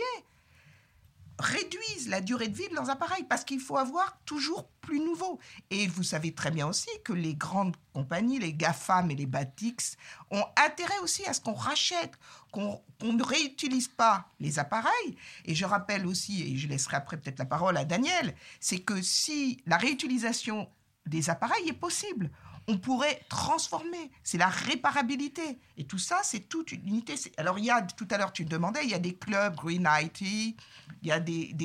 réduisent 1.42 2.08
la 2.08 2.22
durée 2.22 2.48
de 2.48 2.56
vie 2.56 2.70
de 2.70 2.76
leurs 2.76 2.90
appareils 2.90 3.24
parce 3.24 3.44
qu'il 3.44 3.60
faut 3.60 3.78
avoir 3.78 4.18
toujours 4.26 4.70
plus 4.82 5.00
nouveau. 5.00 5.40
Et 5.70 5.88
vous 5.88 6.04
savez 6.04 6.34
très 6.34 6.52
bien 6.52 6.68
aussi 6.68 6.90
que 7.04 7.14
les 7.14 7.36
grandes 7.36 7.76
compagnies, 7.94 8.40
les 8.40 8.54
GAFAM 8.54 9.12
et 9.12 9.16
les 9.16 9.26
BATIX, 9.26 9.98
ont 10.30 10.46
intérêt 10.56 11.00
aussi 11.00 11.26
à 11.26 11.34
ce 11.34 11.42
qu'on 11.42 11.54
rachète, 11.54 12.14
qu'on 12.52 12.82
ne 13.02 13.24
réutilise 13.24 13.88
pas 13.88 14.30
les 14.40 14.60
appareils. 14.60 15.18
Et 15.46 15.56
je 15.56 15.66
rappelle 15.66 16.06
aussi, 16.08 16.44
et 16.44 16.58
je 16.58 16.68
laisserai 16.68 16.98
après 16.98 17.18
peut-être 17.18 17.40
la 17.40 17.46
parole 17.46 17.78
à 17.78 17.86
Daniel, 17.86 18.36
c'est 18.60 18.80
que 18.80 19.02
si 19.02 19.62
la 19.66 19.78
réutilisation 19.78 20.70
des 21.06 21.30
appareils 21.30 21.68
est 21.68 21.74
possible, 21.74 22.30
on 22.68 22.78
pourrait 22.78 23.22
transformer. 23.30 24.12
C'est 24.24 24.38
la 24.38 24.48
réparabilité. 24.48 25.60
Et 25.78 25.86
tout 25.86 25.98
ça, 25.98 26.20
c'est 26.24 26.42
toute 26.42 26.72
une 26.72 26.88
unité. 26.88 27.16
Alors, 27.38 27.60
il 27.60 27.66
y 27.66 27.72
a, 27.72 27.82
tout 27.82 28.08
à 28.12 28.18
l'heure, 28.18 28.32
tu 28.32 28.46
me 28.46 28.50
demandais, 28.50 28.82
il 28.84 28.90
y 28.90 28.94
a 28.94 29.00
des 29.00 29.16
clubs, 29.16 29.56
Green 29.56 29.88
IT, 30.02 30.22
il 30.22 30.56
y 31.04 31.12
a 31.12 31.20
des, 31.20 31.56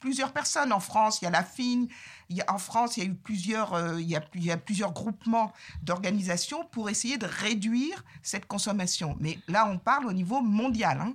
plusieurs 0.00 0.32
personnes 0.32 0.72
en 0.72 0.80
France, 0.80 1.20
il 1.20 1.24
y 1.24 1.28
a 1.28 1.30
la 1.30 1.42
FIN, 1.42 1.86
il 2.28 2.36
y 2.36 2.40
a, 2.40 2.52
en 2.52 2.58
France, 2.58 2.96
il 2.96 3.04
y 3.04 3.06
a 3.06 3.08
eu 3.10 3.14
plusieurs, 3.14 3.74
euh, 3.74 4.00
il 4.00 4.08
y 4.08 4.50
a 4.50 4.56
plusieurs 4.56 4.92
groupements 4.92 5.52
d'organisations 5.82 6.64
pour 6.66 6.90
essayer 6.90 7.18
de 7.18 7.26
réduire 7.26 8.04
cette 8.22 8.46
consommation. 8.46 9.16
Mais 9.20 9.38
là, 9.48 9.68
on 9.68 9.78
parle 9.78 10.06
au 10.06 10.12
niveau 10.12 10.40
mondial. 10.40 11.00
hein. 11.00 11.14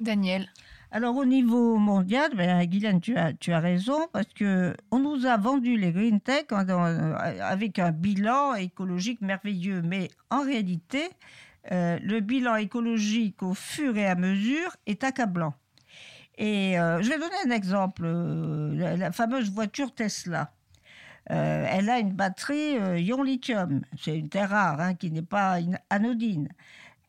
Daniel. 0.00 0.50
Alors 0.94 1.16
au 1.16 1.24
niveau 1.24 1.76
mondial, 1.76 2.30
ben, 2.36 2.64
Guylaine, 2.66 3.00
tu 3.00 3.16
as, 3.16 3.32
tu 3.32 3.52
as 3.52 3.58
raison, 3.58 4.06
parce 4.12 4.28
que 4.32 4.76
on 4.92 5.00
nous 5.00 5.26
a 5.26 5.36
vendu 5.36 5.76
les 5.76 5.90
green 5.90 6.20
tech 6.20 6.44
avec 6.52 7.80
un 7.80 7.90
bilan 7.90 8.54
écologique 8.54 9.20
merveilleux, 9.20 9.82
mais 9.82 10.08
en 10.30 10.44
réalité, 10.44 11.10
euh, 11.72 11.98
le 12.00 12.20
bilan 12.20 12.54
écologique 12.54 13.42
au 13.42 13.54
fur 13.54 13.96
et 13.96 14.06
à 14.06 14.14
mesure 14.14 14.76
est 14.86 15.02
accablant. 15.02 15.54
Et 16.38 16.78
euh, 16.78 17.02
je 17.02 17.08
vais 17.08 17.18
donner 17.18 17.34
un 17.44 17.50
exemple, 17.50 18.02
euh, 18.04 18.96
la, 18.96 19.10
fameuse 19.10 19.50
voiture 19.50 19.92
Tesla. 19.92 20.52
Elle 21.26 21.90
a 21.90 21.98
une 21.98 22.12
batterie 22.12 22.76
ion 23.02 23.24
lithium, 23.24 23.80
c'est 24.00 24.16
une 24.16 24.28
terre 24.28 24.50
rare 24.50 24.80
hein, 24.80 24.94
qui 24.94 25.10
n'est 25.10 25.22
pas 25.22 25.58
anodine. 25.90 26.50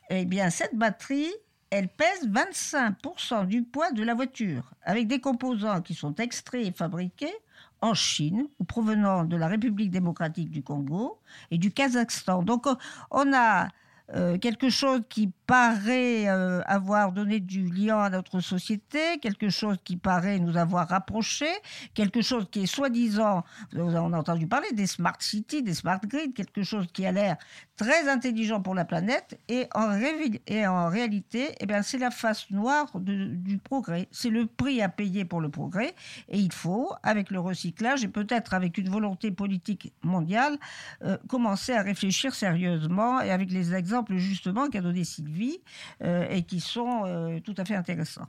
Eh 0.10 0.26
bien, 0.26 0.50
cette 0.50 0.76
batterie, 0.76 1.32
elle 1.70 1.88
pèse 1.90 2.28
25% 2.28 3.48
du 3.48 3.64
poids 3.64 3.92
de 3.92 4.04
la 4.04 4.14
voiture, 4.14 4.72
avec 4.84 5.08
des 5.08 5.20
composants 5.20 5.82
qui 5.82 5.94
sont 5.94 6.16
extraits 6.16 6.66
et 6.66 6.72
fabriqués 6.72 7.34
en 7.82 7.94
Chine 7.94 8.48
ou 8.60 8.64
provenant 8.64 9.26
de 9.26 9.36
la 9.36 9.48
République 9.48 9.92
démocratique 9.92 10.50
du 10.50 10.64
Congo 10.64 11.20
et 11.52 11.58
du 11.58 11.72
Kazakhstan. 11.72 12.44
Donc, 12.44 12.66
on- 13.12 13.34
a 13.34 13.68
euh, 14.14 14.38
quelque 14.38 14.70
chose 14.70 15.02
qui 15.10 15.32
paraît 15.48 16.28
euh, 16.28 16.62
avoir 16.68 17.12
donné 17.12 17.40
du 17.40 17.68
lien 17.72 17.98
à 17.98 18.12
notre 18.12 18.40
société, 18.40 19.18
quelque 19.20 19.50
chose 19.50 19.78
qui 19.84 19.98
paraît 19.98 20.38
nous 20.38 20.58
avoir 20.58 20.88
rapprochés, 20.88 21.50
quelque 21.96 22.22
chose 22.22 22.46
qui 22.52 22.62
est 22.64 22.66
soi-disant, 22.68 23.44
on 23.76 24.14
a 24.14 24.20
entendu 24.20 24.46
parler 24.46 24.72
des 24.74 24.86
smart 24.86 25.18
cities, 25.20 25.64
des 25.64 25.74
smart 25.74 26.00
grids, 26.06 26.34
quelque 26.34 26.62
chose 26.62 26.86
qui 26.94 27.04
a 27.04 27.12
l'air 27.12 27.38
très 27.78 28.08
intelligent 28.10 28.62
pour 28.62 28.74
la 28.74 28.86
planète, 28.86 29.40
et 29.50 29.68
en, 29.76 29.90
révi- 29.90 30.40
et 30.48 30.66
en 30.66 30.88
réalité, 30.88 31.50
eh 31.60 31.66
bien, 31.66 31.82
c'est 31.82 31.98
la 31.98 32.10
face 32.12 32.50
noire 32.50 32.90
de- 33.00 33.26
du 33.26 33.58
progrès. 33.58 34.08
C'est 34.12 34.30
le 34.30 34.46
prix 34.46 34.82
à 34.82 34.88
payer 34.90 35.26
pour 35.26 35.42
le 35.42 35.50
progrès, 35.50 35.94
et 36.30 36.40
il 36.40 36.54
faut, 36.54 36.94
avec 37.04 37.32
le 37.32 37.40
recyclage 37.40 38.04
et 38.04 38.08
peut-être 38.08 38.54
avec 38.54 38.78
une 38.78 38.90
volonté 38.90 39.30
politique 39.32 39.92
mondiale, 40.04 40.58
euh, 41.04 41.18
commencer 41.28 41.74
à 41.74 41.82
réfléchir 41.82 42.34
sérieusement 42.34 43.20
et 43.22 43.32
avec 43.32 43.52
les 43.52 43.74
exemples 43.74 44.16
justement 44.18 44.70
qu'a 44.70 44.82
donné 44.82 45.04
Sylvie 45.04 45.60
euh, 46.04 46.26
et 46.30 46.44
qui 46.44 46.60
sont 46.62 47.04
euh, 47.06 47.40
tout 47.42 47.56
à 47.58 47.66
fait 47.66 47.76
intéressants. 47.76 48.28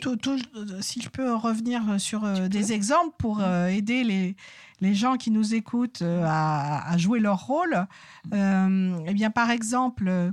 Tout- 0.00 0.16
tout- 0.16 0.38
si 0.80 1.02
je 1.02 1.08
peux 1.10 1.34
revenir 1.34 2.00
sur 2.00 2.24
euh, 2.24 2.48
des 2.48 2.72
exemples 2.72 3.14
pour 3.18 3.40
euh, 3.42 3.66
aider 3.66 4.04
les, 4.04 4.36
les 4.80 4.94
gens 4.94 5.16
qui 5.16 5.30
nous 5.30 5.54
écoutent 5.54 6.02
euh, 6.02 6.22
à, 6.26 6.90
à 6.90 6.96
jouer 6.96 7.18
leur 7.20 7.46
rôle, 7.46 7.86
euh, 8.32 8.85
eh 9.06 9.14
bien, 9.14 9.30
par 9.30 9.50
exemple, 9.50 10.08
euh, 10.08 10.32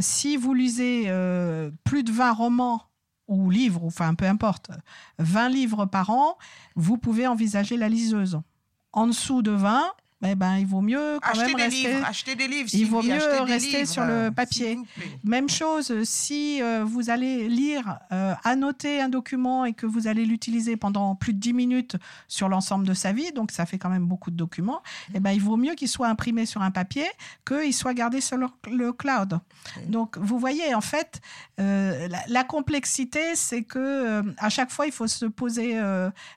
si 0.00 0.36
vous 0.36 0.54
lisez 0.54 1.04
euh, 1.06 1.70
plus 1.84 2.02
de 2.02 2.12
20 2.12 2.32
romans 2.32 2.82
ou 3.28 3.50
livres, 3.50 3.84
enfin 3.84 4.14
peu 4.14 4.26
importe, 4.26 4.70
20 5.18 5.48
livres 5.48 5.86
par 5.86 6.10
an, 6.10 6.36
vous 6.74 6.98
pouvez 6.98 7.26
envisager 7.26 7.76
la 7.76 7.88
liseuse. 7.88 8.40
En 8.92 9.06
dessous 9.06 9.42
de 9.42 9.52
20, 9.52 9.84
eh 10.22 10.34
ben, 10.34 10.56
il 10.58 10.66
vaut 10.66 10.82
mieux 10.82 11.18
quand 11.22 11.30
Achetez 11.30 11.46
même 11.46 11.56
des 11.56 11.62
rester. 11.62 11.88
livres, 11.92 12.06
achetez 12.06 12.34
des 12.34 12.48
livres, 12.48 12.68
Il 12.72 12.86
vaut 12.86 13.02
mieux 13.02 13.42
rester 13.42 13.78
livres, 13.78 13.88
sur 13.88 14.04
le 14.04 14.30
papier. 14.30 14.78
Même 15.24 15.48
chose, 15.48 16.02
si 16.04 16.60
euh, 16.62 16.84
vous 16.84 17.08
allez 17.08 17.48
lire, 17.48 17.98
euh, 18.12 18.34
annoter 18.44 19.00
un 19.00 19.08
document 19.08 19.64
et 19.64 19.72
que 19.72 19.86
vous 19.86 20.06
allez 20.08 20.26
l'utiliser 20.26 20.76
pendant 20.76 21.14
plus 21.14 21.32
de 21.32 21.38
10 21.38 21.52
minutes 21.54 21.96
sur 22.28 22.48
l'ensemble 22.50 22.86
de 22.86 22.92
sa 22.92 23.12
vie, 23.12 23.32
donc 23.32 23.50
ça 23.50 23.64
fait 23.64 23.78
quand 23.78 23.88
même 23.88 24.06
beaucoup 24.06 24.30
de 24.30 24.36
documents, 24.36 24.82
eh 25.14 25.20
ben, 25.20 25.30
il 25.30 25.40
vaut 25.40 25.56
mieux 25.56 25.74
qu'il 25.74 25.88
soit 25.88 26.08
imprimé 26.08 26.44
sur 26.44 26.60
un 26.62 26.70
papier 26.70 27.06
qu'il 27.46 27.72
soit 27.72 27.94
gardé 27.94 28.20
sur 28.20 28.36
le, 28.36 28.46
le 28.70 28.92
cloud. 28.92 29.40
Donc 29.86 30.18
vous 30.18 30.38
voyez, 30.38 30.74
en 30.74 30.80
fait, 30.82 31.20
euh, 31.60 32.08
la, 32.08 32.20
la 32.28 32.44
complexité, 32.44 33.34
c'est 33.34 33.62
que 33.62 34.22
à 34.38 34.48
chaque 34.50 34.70
fois, 34.70 34.86
il 34.86 34.92
faut 34.92 35.06
se 35.06 35.24
poser 35.26 35.80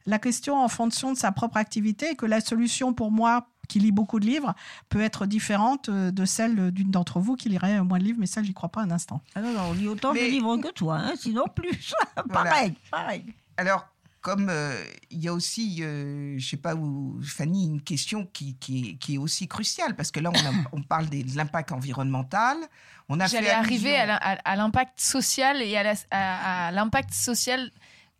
la 0.06 0.20
question 0.20 0.58
en 0.58 0.68
fonction 0.68 1.12
de 1.12 1.18
sa 1.18 1.32
propre 1.32 1.58
activité 1.58 2.12
et 2.12 2.16
que 2.16 2.26
la 2.26 2.40
solution 2.42 2.94
pour 2.94 3.12
moi, 3.12 3.48
qui 3.68 3.80
lit 3.80 3.92
beaucoup 3.92 4.20
de 4.20 4.26
livres, 4.26 4.54
peut 4.90 5.02
être 5.02 5.26
différente 5.26 5.90
euh, 5.90 6.12
de 6.12 6.26
celle 6.26 6.72
d'une 6.72 6.92
d'entre 6.92 7.20
vous 7.20 7.36
qui 7.36 7.50
lirait 7.50 7.82
moins 7.82 7.98
de 8.00 8.04
livres, 8.04 8.20
mais 8.20 8.28
ça, 8.28 8.44
j'y 8.44 8.54
crois 8.54 8.70
pas 8.70 8.82
un 8.82 8.92
instant. 8.92 9.22
Ah 9.36 9.42
non, 9.42 9.54
non, 9.54 9.62
on 9.70 9.74
lit 9.74 9.88
autant 9.88 10.14
Mais- 10.14 10.26
de 10.26 10.32
livres 10.32 10.58
que 10.58 10.72
toi, 10.72 10.98
hein, 10.98 11.14
sinon 11.18 11.46
plus. 11.56 11.94
Voilà. 12.30 12.50
pareil, 12.52 12.74
pareil. 12.92 13.26
Alors, 13.58 13.88
comme 14.22 14.48
euh, 14.50 14.82
il 15.12 15.20
y 15.20 15.28
a 15.28 15.34
aussi, 15.34 15.80
euh, 15.82 16.36
je 16.38 16.48
sais 16.48 16.56
pas 16.58 16.76
où, 16.76 17.20
Fanny, 17.24 17.66
une 17.66 17.82
question 17.82 18.26
qui, 18.32 18.56
qui, 18.56 18.90
est, 18.92 18.94
qui 18.96 19.16
est 19.16 19.18
aussi 19.18 19.48
cruciale, 19.50 19.96
parce 19.96 20.12
que 20.12 20.20
là, 20.22 20.30
on, 20.34 20.38
a- 20.38 20.64
on 20.72 20.82
parle 20.82 21.08
des- 21.08 21.24
de 21.24 21.36
l'impact 21.36 21.72
environnemental. 21.72 22.58
On 23.10 23.20
a 23.20 23.28
J'allais 23.28 23.50
arriver 23.50 23.98
à 23.98 24.56
l'impact 24.56 25.02
social 25.02 25.62
et 25.62 25.76
à 26.12 26.72
l'impact 26.72 27.14
social 27.14 27.70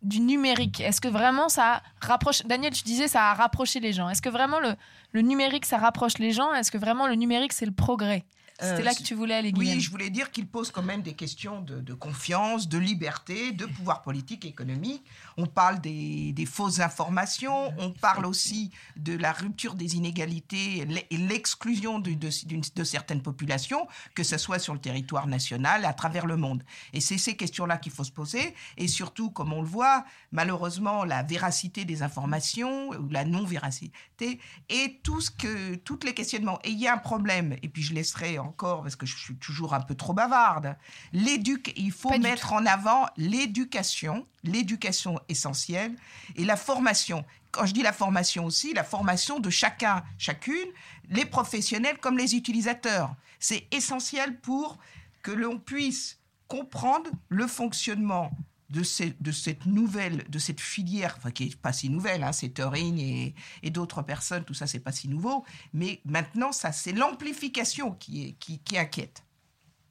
du 0.04 0.20
numérique. 0.20 0.80
Est-ce 0.80 1.00
que 1.00 1.08
vraiment 1.08 1.48
ça 1.48 1.82
rapproche 2.00 2.42
Daniel, 2.44 2.72
tu 2.72 2.82
disais 2.82 3.08
ça 3.08 3.30
a 3.30 3.34
rapproché 3.34 3.80
les 3.80 3.92
gens. 3.92 4.08
Est-ce 4.08 4.22
que 4.22 4.28
vraiment 4.28 4.60
le, 4.60 4.74
le 5.12 5.20
numérique 5.22 5.64
ça 5.64 5.78
rapproche 5.78 6.18
les 6.18 6.30
gens? 6.30 6.52
Est-ce 6.54 6.70
que 6.70 6.78
vraiment 6.78 7.06
le 7.06 7.14
numérique 7.14 7.52
c'est 7.52 7.66
le 7.66 7.72
progrès? 7.72 8.24
C'était 8.60 8.82
Euh, 8.82 8.82
là 8.82 8.94
que 8.94 9.02
tu 9.02 9.14
voulais 9.14 9.34
aller, 9.34 9.52
Guylaine. 9.52 9.76
Oui, 9.76 9.80
je 9.80 9.90
voulais 9.90 10.10
dire 10.10 10.30
qu'il 10.30 10.46
pose 10.46 10.70
quand 10.70 10.82
même 10.82 11.02
des 11.02 11.14
questions 11.14 11.60
de, 11.60 11.80
de 11.80 11.92
confiance, 11.92 12.68
de 12.68 12.78
liberté, 12.78 13.50
de 13.50 13.66
pouvoir 13.66 14.02
politique, 14.02 14.44
économique. 14.44 15.02
On 15.36 15.46
parle 15.46 15.80
des, 15.80 16.32
des 16.32 16.46
fausses 16.46 16.78
informations, 16.78 17.72
on 17.78 17.90
parle 17.90 18.26
aussi 18.26 18.70
de 18.96 19.16
la 19.16 19.32
rupture 19.32 19.74
des 19.74 19.96
inégalités 19.96 20.86
et 21.10 21.16
l'exclusion 21.16 21.98
de, 21.98 22.12
de 22.14 22.84
certaines 22.84 23.22
populations, 23.22 23.88
que 24.14 24.22
ce 24.22 24.38
soit 24.38 24.60
sur 24.60 24.72
le 24.72 24.80
territoire 24.80 25.26
national, 25.26 25.84
à 25.84 25.92
travers 25.92 26.26
le 26.26 26.36
monde. 26.36 26.62
Et 26.92 27.00
c'est 27.00 27.18
ces 27.18 27.36
questions-là 27.36 27.78
qu'il 27.78 27.90
faut 27.92 28.04
se 28.04 28.12
poser. 28.12 28.54
Et 28.76 28.86
surtout, 28.86 29.30
comme 29.30 29.52
on 29.52 29.62
le 29.62 29.68
voit, 29.68 30.04
malheureusement, 30.30 31.04
la 31.04 31.24
véracité 31.24 31.84
des 31.84 32.02
informations 32.02 32.90
ou 32.90 33.08
la 33.10 33.24
non-véracité 33.24 34.38
et 34.68 35.00
tout 35.02 35.20
ce 35.20 35.32
que, 35.32 35.74
toutes 35.74 36.04
les 36.04 36.14
questionnements. 36.14 36.60
Et 36.62 36.70
il 36.70 36.78
y 36.78 36.86
a 36.86 36.94
un 36.94 36.98
problème, 36.98 37.56
et 37.62 37.68
puis 37.68 37.82
je 37.82 37.94
laisserai 37.94 38.38
encore, 38.44 38.82
parce 38.82 38.96
que 38.96 39.06
je 39.06 39.16
suis 39.16 39.36
toujours 39.36 39.74
un 39.74 39.80
peu 39.80 39.94
trop 39.94 40.12
bavarde, 40.12 40.76
l'éduc, 41.12 41.72
il 41.76 41.92
faut 41.92 42.10
Pas 42.10 42.18
mettre 42.18 42.52
en 42.52 42.66
avant 42.66 43.06
l'éducation, 43.16 44.26
l'éducation 44.42 45.20
essentielle, 45.28 45.94
et 46.36 46.44
la 46.44 46.56
formation. 46.56 47.24
Quand 47.50 47.66
je 47.66 47.74
dis 47.74 47.82
la 47.82 47.92
formation 47.92 48.44
aussi, 48.44 48.74
la 48.74 48.84
formation 48.84 49.40
de 49.40 49.50
chacun, 49.50 50.02
chacune, 50.18 50.68
les 51.10 51.24
professionnels 51.24 51.98
comme 51.98 52.18
les 52.18 52.34
utilisateurs. 52.34 53.14
C'est 53.38 53.66
essentiel 53.72 54.38
pour 54.40 54.78
que 55.22 55.30
l'on 55.30 55.58
puisse 55.58 56.18
comprendre 56.48 57.10
le 57.28 57.46
fonctionnement 57.46 58.30
de, 58.70 58.82
ces- 58.82 59.14
de 59.20 59.30
cette 59.32 59.66
nouvelle, 59.66 60.24
de 60.28 60.38
cette 60.38 60.60
filière, 60.60 61.14
enfin, 61.18 61.30
qui 61.30 61.44
est 61.44 61.56
pas 61.56 61.72
si 61.72 61.88
nouvelle, 61.90 62.22
hein, 62.24 62.32
c'est 62.32 62.48
Turing 62.50 62.98
et, 62.98 63.34
et 63.62 63.70
d'autres 63.70 64.02
personnes, 64.02 64.44
tout 64.44 64.54
ça, 64.54 64.66
c'est 64.66 64.80
pas 64.80 64.92
si 64.92 65.08
nouveau. 65.08 65.44
Mais 65.72 66.00
maintenant, 66.04 66.52
ça, 66.52 66.72
c'est 66.72 66.92
l'amplification 66.92 67.92
qui, 67.92 68.24
est, 68.24 68.32
qui, 68.32 68.58
qui 68.60 68.78
inquiète. 68.78 69.22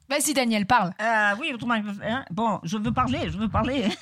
Vas-y, 0.08 0.34
Daniel, 0.34 0.66
parle. 0.66 0.92
Ah 0.98 1.34
oui, 1.40 1.52
bon, 2.30 2.60
je 2.62 2.76
veux 2.76 2.92
parler, 2.92 3.30
je 3.30 3.38
veux 3.38 3.48
parler. 3.48 3.88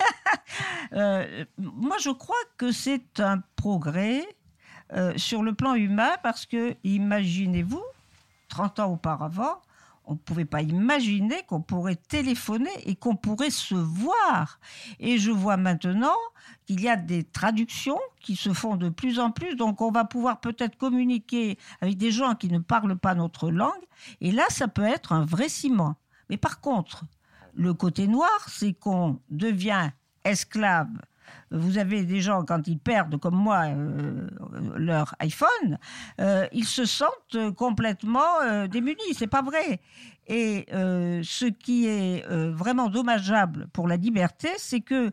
Euh, 0.92 1.46
moi, 1.56 1.96
je 2.02 2.11
crois 2.11 2.37
que 2.58 2.72
c'est 2.72 3.20
un 3.20 3.42
progrès 3.56 4.26
euh, 4.92 5.16
sur 5.16 5.42
le 5.42 5.54
plan 5.54 5.74
humain 5.74 6.11
parce 6.22 6.44
que, 6.44 6.76
imaginez-vous, 6.85 7.82
30 8.48 8.80
ans 8.80 8.92
auparavant, 8.92 9.62
on 10.04 10.12
ne 10.12 10.18
pouvait 10.18 10.44
pas 10.44 10.62
imaginer 10.62 11.42
qu'on 11.46 11.62
pourrait 11.62 11.96
téléphoner 11.96 12.70
et 12.84 12.96
qu'on 12.96 13.16
pourrait 13.16 13.50
se 13.50 13.74
voir. 13.74 14.58
Et 14.98 15.18
je 15.18 15.30
vois 15.30 15.56
maintenant 15.56 16.16
qu'il 16.66 16.80
y 16.80 16.88
a 16.88 16.96
des 16.96 17.24
traductions 17.24 18.00
qui 18.20 18.36
se 18.36 18.52
font 18.52 18.76
de 18.76 18.88
plus 18.88 19.18
en 19.18 19.30
plus, 19.30 19.54
donc 19.56 19.80
on 19.80 19.90
va 19.90 20.04
pouvoir 20.04 20.40
peut-être 20.40 20.76
communiquer 20.76 21.58
avec 21.80 21.96
des 21.96 22.10
gens 22.10 22.34
qui 22.34 22.48
ne 22.48 22.58
parlent 22.58 22.98
pas 22.98 23.14
notre 23.14 23.50
langue, 23.50 23.70
et 24.20 24.32
là, 24.32 24.44
ça 24.48 24.68
peut 24.68 24.84
être 24.84 25.12
un 25.12 25.24
vrai 25.24 25.48
ciment. 25.48 25.96
Mais 26.30 26.36
par 26.36 26.60
contre, 26.60 27.04
le 27.54 27.74
côté 27.74 28.06
noir, 28.06 28.48
c'est 28.48 28.72
qu'on 28.72 29.20
devient 29.30 29.90
esclave. 30.24 30.88
Vous 31.50 31.78
avez 31.78 32.04
des 32.04 32.20
gens, 32.20 32.44
quand 32.44 32.66
ils 32.66 32.78
perdent, 32.78 33.18
comme 33.18 33.34
moi, 33.34 33.64
euh, 33.66 34.28
leur 34.76 35.14
iPhone, 35.20 35.78
euh, 36.20 36.46
ils 36.52 36.64
se 36.64 36.84
sentent 36.84 37.54
complètement 37.56 38.40
euh, 38.42 38.66
démunis. 38.66 39.14
C'est 39.14 39.26
pas 39.26 39.42
vrai. 39.42 39.80
Et 40.28 40.66
euh, 40.72 41.20
ce 41.24 41.46
qui 41.46 41.86
est 41.86 42.24
vraiment 42.28 42.88
dommageable 42.88 43.66
pour 43.72 43.88
la 43.88 43.96
liberté, 43.96 44.48
c'est 44.56 44.80
que 44.80 45.10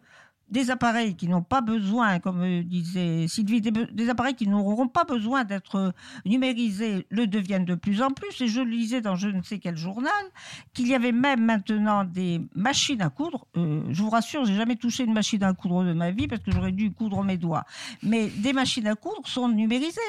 des 0.51 0.71
appareils 0.71 1.15
qui 1.15 1.27
n'ont 1.27 1.43
pas 1.43 1.61
besoin, 1.61 2.19
comme 2.19 2.41
euh, 2.41 2.63
disait 2.63 3.27
Sylvie, 3.27 3.61
des, 3.61 4.09
appareils 4.09 4.35
qui 4.35 4.47
n'auront 4.47 4.87
pas 4.87 5.03
besoin 5.03 5.43
d'être 5.43 5.75
euh, 5.75 5.91
numérisés 6.25 7.05
le 7.09 7.27
deviennent 7.27 7.65
de 7.65 7.75
plus 7.75 8.01
en 8.01 8.09
plus. 8.09 8.41
Et 8.41 8.47
je 8.47 8.61
lisais 8.61 9.01
dans 9.01 9.15
je 9.15 9.29
ne 9.29 9.41
sais 9.41 9.59
quel 9.59 9.77
journal 9.77 10.11
qu'il 10.73 10.87
y 10.87 10.95
avait 10.95 11.11
même 11.11 11.45
maintenant 11.45 12.03
des 12.03 12.41
machines 12.55 13.01
à 13.01 13.09
coudre. 13.09 13.45
Euh, 13.57 13.83
je 13.89 14.01
vous 14.01 14.09
rassure, 14.09 14.45
j'ai 14.45 14.55
jamais 14.55 14.75
touché 14.75 15.03
une 15.03 15.13
machine 15.13 15.43
à 15.43 15.53
coudre 15.53 15.83
de 15.83 15.93
ma 15.93 16.11
vie 16.11 16.27
parce 16.27 16.41
que 16.41 16.51
j'aurais 16.51 16.71
dû 16.71 16.91
coudre 16.91 17.23
mes 17.23 17.37
doigts. 17.37 17.65
Mais 18.01 18.27
des 18.27 18.53
machines 18.53 18.87
à 18.87 18.95
coudre 18.95 19.27
sont 19.27 19.49
numérisées 19.49 19.99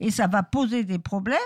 et 0.00 0.10
ça 0.10 0.26
va 0.26 0.42
poser 0.42 0.84
des 0.84 0.98
problèmes 0.98 1.38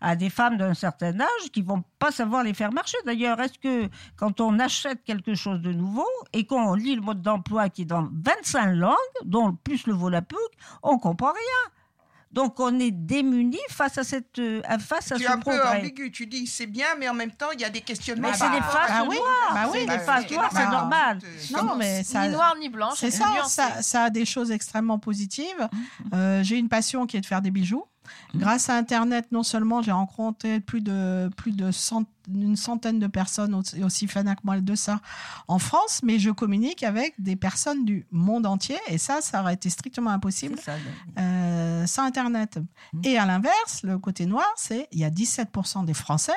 à 0.00 0.16
des 0.16 0.30
femmes 0.30 0.56
d'un 0.56 0.74
certain 0.74 1.20
âge 1.20 1.50
qui 1.52 1.62
vont 1.62 1.84
pas 1.98 2.10
savoir 2.10 2.42
les 2.42 2.54
faire 2.54 2.72
marcher. 2.72 2.98
D'ailleurs, 3.06 3.40
est-ce 3.40 3.58
que 3.58 3.88
quand 4.16 4.40
on 4.40 4.58
achète 4.58 5.04
quelque 5.04 5.34
chose 5.34 5.60
de 5.60 5.72
nouveau 5.72 6.06
et 6.32 6.44
qu'on 6.44 6.74
lit 6.74 6.96
le 6.96 7.02
mode 7.02 7.22
d'emploi 7.22 7.68
qui 7.68 7.82
est 7.82 7.91
dans 7.92 8.08
25 8.24 8.72
langues, 8.74 8.96
dont 9.24 9.54
plus 9.54 9.86
le 9.86 9.92
Volapük, 9.92 10.38
on 10.82 10.98
comprend 10.98 11.32
rien. 11.32 11.72
Donc 12.32 12.58
on 12.60 12.78
est 12.78 12.90
démunis 12.90 13.58
face 13.68 13.98
à 13.98 14.04
cette 14.04 14.38
euh, 14.38 14.62
face 14.78 15.12
à 15.12 15.16
Tu 15.16 15.24
ce 15.24 15.30
un 15.30 15.38
peu 15.38 15.62
ambigu, 15.62 16.10
tu 16.10 16.26
dis 16.26 16.46
c'est 16.46 16.66
bien, 16.66 16.86
mais 16.98 17.06
en 17.08 17.14
même 17.14 17.30
temps, 17.30 17.50
il 17.52 17.60
y 17.60 17.64
a 17.64 17.68
des 17.68 17.82
questionnements. 17.82 18.30
Mais 18.30 18.34
c'est 18.34 18.50
des 18.50 18.62
faces 18.62 19.04
noires, 19.04 19.52
bah 19.52 19.70
oui. 19.70 19.84
Bah, 19.86 19.96
des 19.98 20.02
faces 20.02 20.30
noires, 20.30 20.50
c'est 20.50 20.64
normal. 20.66 21.18
normal. 21.50 21.66
Non, 21.66 21.76
mais 21.76 22.02
ça, 22.02 22.26
Ni 22.26 22.32
noir 22.32 22.56
ni 22.58 22.70
blanc. 22.70 22.90
C'est 22.96 23.10
ça, 23.10 23.26
ça, 23.46 23.82
ça 23.82 24.04
a 24.04 24.10
des 24.10 24.24
choses 24.24 24.50
extrêmement 24.50 24.98
positives. 24.98 25.68
Euh, 26.14 26.42
j'ai 26.42 26.56
une 26.56 26.70
passion 26.70 27.06
qui 27.06 27.18
est 27.18 27.20
de 27.20 27.26
faire 27.26 27.42
des 27.42 27.50
bijoux. 27.50 27.84
Grâce 28.34 28.68
à 28.68 28.76
Internet, 28.76 29.26
non 29.32 29.42
seulement 29.42 29.82
j'ai 29.82 29.92
rencontré 29.92 30.60
plus 30.60 30.80
de 30.80 31.30
plus 31.36 31.52
de 31.52 31.70
cent- 31.70 32.04
une 32.32 32.56
centaine 32.56 32.98
de 32.98 33.06
personnes 33.08 33.54
aussi, 33.54 33.82
aussi 33.82 34.06
fans 34.06 34.22
que 34.24 34.40
moi 34.44 34.60
de 34.60 34.74
ça 34.74 35.00
en 35.48 35.58
France, 35.58 36.00
mais 36.02 36.18
je 36.18 36.30
communique 36.30 36.82
avec 36.82 37.14
des 37.20 37.36
personnes 37.36 37.84
du 37.84 38.06
monde 38.10 38.46
entier 38.46 38.78
et 38.88 38.96
ça, 38.98 39.20
ça 39.20 39.42
aurait 39.42 39.54
été 39.54 39.68
strictement 39.70 40.10
impossible 40.10 40.56
ça, 40.58 40.72
euh, 41.18 41.86
sans 41.86 42.04
Internet. 42.04 42.58
Et 43.04 43.18
à 43.18 43.26
l'inverse, 43.26 43.82
le 43.82 43.98
côté 43.98 44.26
noir, 44.26 44.46
c'est 44.56 44.88
il 44.92 45.00
y 45.00 45.04
a 45.04 45.10
17% 45.10 45.84
des 45.84 45.94
Français 45.94 46.32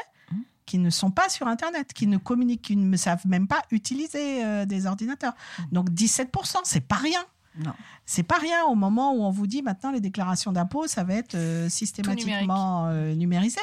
qui 0.65 0.80
ne 0.80 0.89
sont 0.89 1.12
pas 1.12 1.30
sur 1.30 1.47
Internet, 1.47 1.93
qui 1.93 2.08
ne 2.08 2.17
communiquent, 2.17 2.63
qui 2.63 2.75
ne 2.75 2.97
savent 2.97 3.28
même 3.28 3.47
pas 3.47 3.62
utiliser 3.69 4.43
euh, 4.43 4.65
des 4.65 4.88
ordinateurs. 4.88 5.34
Donc 5.71 5.91
17%, 5.91 6.56
c'est 6.63 6.82
pas 6.88 6.95
rien. 6.95 7.19
Non. 7.57 7.73
C'est 8.05 8.23
pas 8.23 8.37
rien 8.37 8.63
au 8.65 8.75
moment 8.75 9.13
où 9.13 9.23
on 9.23 9.31
vous 9.31 9.47
dit 9.47 9.61
maintenant 9.61 9.91
les 9.91 10.01
déclarations 10.01 10.51
d'impôts, 10.51 10.87
ça 10.87 11.03
va 11.03 11.13
être 11.15 11.35
euh, 11.35 11.69
systématiquement 11.69 12.87
euh, 12.87 13.15
numérisé. 13.15 13.59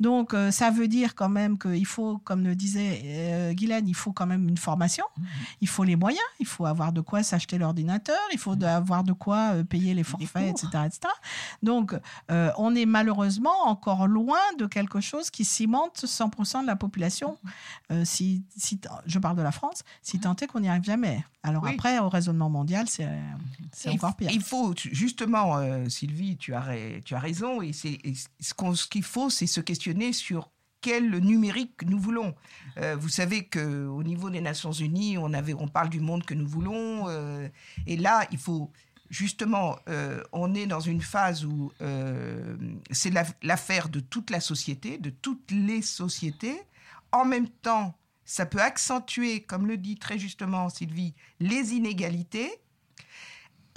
Donc 0.00 0.34
euh, 0.34 0.50
ça 0.50 0.70
veut 0.70 0.88
dire 0.88 1.14
quand 1.14 1.28
même 1.28 1.56
qu'il 1.58 1.86
faut, 1.86 2.18
comme 2.18 2.42
le 2.44 2.54
disait 2.54 3.54
Guylaine, 3.54 3.88
il 3.88 3.94
faut 3.94 4.12
quand 4.12 4.26
même 4.26 4.48
une 4.48 4.56
formation, 4.58 5.04
il 5.60 5.68
faut 5.68 5.84
les 5.84 5.96
moyens, 5.96 6.20
il 6.40 6.46
faut 6.46 6.66
avoir 6.66 6.92
de 6.92 7.00
quoi 7.00 7.22
s'acheter 7.22 7.58
l'ordinateur, 7.58 8.18
il 8.32 8.38
faut 8.38 8.56
de- 8.56 8.66
avoir 8.66 9.04
de 9.04 9.12
quoi 9.12 9.54
payer 9.68 9.94
les 9.94 10.04
forfaits, 10.04 10.50
etc., 10.50 10.66
etc. 10.86 11.00
Donc 11.62 11.94
on 12.28 12.74
est 12.74 12.86
malheureusement 12.86 13.66
encore 13.66 14.06
loin 14.06 14.38
de 14.58 14.66
quelque 14.66 15.00
chose 15.00 15.30
qui 15.30 15.44
cimente 15.44 16.04
100% 16.04 16.62
de 16.62 16.66
la 16.66 16.76
population. 16.76 17.38
Si, 18.04 18.42
si 18.56 18.80
je 19.06 19.18
parle 19.18 19.36
de 19.36 19.42
la 19.42 19.52
France, 19.52 19.82
si 20.02 20.18
tant 20.20 20.34
est 20.36 20.46
qu'on 20.46 20.60
n'y 20.60 20.68
arrive 20.68 20.84
jamais. 20.84 21.24
Alors 21.42 21.62
Oui. 21.62 21.70
après, 21.74 21.98
au 22.00 22.08
raisonnement 22.08 22.50
mondial, 22.50 22.88
c'est 22.88 23.06
c'est 23.72 23.90
Il 23.90 23.96
encore 23.96 24.16
pire. 24.16 24.30
Il 24.32 24.42
faut, 24.42 24.74
justement, 24.76 25.58
euh, 25.58 25.88
Sylvie, 25.88 26.36
tu 26.36 26.54
as, 26.54 26.60
ra- 26.60 27.00
tu 27.04 27.14
as 27.14 27.18
raison, 27.18 27.60
et, 27.62 27.72
ce, 27.72 28.86
qu'il 28.88 29.02
faut, 29.02 29.30
c'est 29.30 29.46
se 29.46 29.60
questionner 29.60 30.12
sur 30.12 30.50
quel 30.80 31.10
numérique 31.18 31.82
nous 31.86 31.98
voulons. 31.98 32.34
Euh, 32.78 32.96
vous 32.96 33.08
savez 33.08 33.44
que 33.46 33.86
au 33.86 34.02
niveau 34.02 34.30
des 34.30 34.40
Nations 34.40 34.72
Unies, 34.72 35.18
on 35.18 35.32
avait, 35.32 35.54
on 35.54 35.68
parle 35.68 35.88
du 35.90 36.00
monde 36.00 36.24
que 36.24 36.34
nous 36.34 36.46
voulons, 36.46 37.08
euh, 37.08 37.48
et 37.86 37.96
là, 37.96 38.26
il 38.30 38.38
faut 38.38 38.70
justement, 39.10 39.76
on 40.32 40.54
est 40.54 40.66
dans 40.66 40.80
une 40.80 41.00
phase 41.00 41.42
où 41.46 41.72
c'est 42.90 43.08
la- 43.10 43.24
l'affaire 43.42 43.88
de 43.88 44.00
toute 44.00 44.28
la 44.30 44.38
société, 44.40 44.98
de 44.98 45.08
toutes 45.08 45.50
les 45.50 45.80
sociétés. 45.80 46.60
En 47.10 47.24
même 47.24 47.48
temps, 47.48 47.94
ça 48.26 48.44
peut 48.44 48.60
accentuer, 48.60 49.40
comme 49.40 49.66
le 49.66 49.78
dit 49.78 49.96
très 49.96 50.18
justement 50.18 50.68
Sylvie, 50.68 51.14
les 51.40 51.72
inégalités. 51.72 52.50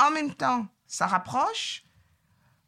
En 0.01 0.09
même 0.09 0.33
temps, 0.33 0.67
ça 0.87 1.05
rapproche. 1.05 1.83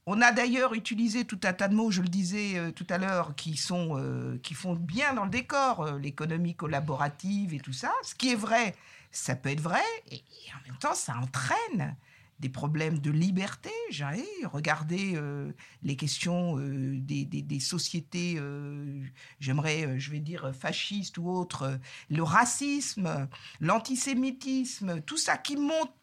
On 0.06 0.22
a 0.22 0.32
d'ailleurs 0.32 0.74
utilisé 0.74 1.26
tout 1.26 1.40
un 1.46 1.54
tas 1.54 1.68
de 1.68 1.76
mots, 1.76 1.90
je 1.90 2.02
le 2.02 2.08
disais 2.08 2.58
euh, 2.58 2.72
tout 2.72 2.86
à 2.90 2.98
l'heure, 2.98 3.36
qui, 3.36 3.58
sont, 3.58 3.98
euh, 3.98 4.38
qui 4.44 4.54
font 4.54 4.76
bien 4.76 5.14
dans 5.14 5.24
le 5.24 5.32
décor, 5.32 5.82
euh, 5.82 5.98
l'économie 5.98 6.56
collaborative 6.56 7.54
et 7.54 7.60
tout 7.60 7.74
ça. 7.74 7.92
Ce 8.04 8.14
qui 8.14 8.32
est 8.32 8.36
vrai, 8.36 8.76
ça 9.12 9.36
peut 9.36 9.50
être 9.50 9.62
vrai, 9.62 9.82
et, 10.12 10.22
en 10.54 10.68
même 10.68 10.78
temps, 10.78 10.94
ça 10.94 11.16
entraîne 11.18 11.96
des 12.40 12.50
problèmes 12.50 13.00
de 13.00 13.10
liberté. 13.10 13.72
J'ai 13.90 14.06
regardé 14.52 15.18
les 15.82 15.96
questions 15.96 16.58
des, 16.58 17.24
des- 17.24 17.60
sociétés, 17.62 18.38
j'aimerais, 19.40 19.98
je 19.98 20.12
vais 20.12 20.20
dire, 20.20 20.52
fascistes 20.54 21.18
ou 21.20 21.30
autres, 21.30 21.80
le 22.10 22.22
racisme, 22.24 23.30
l'antisémitisme, 23.62 25.00
tout 25.02 25.16
ça 25.16 25.38
qui 25.38 25.56
monte 25.56 25.94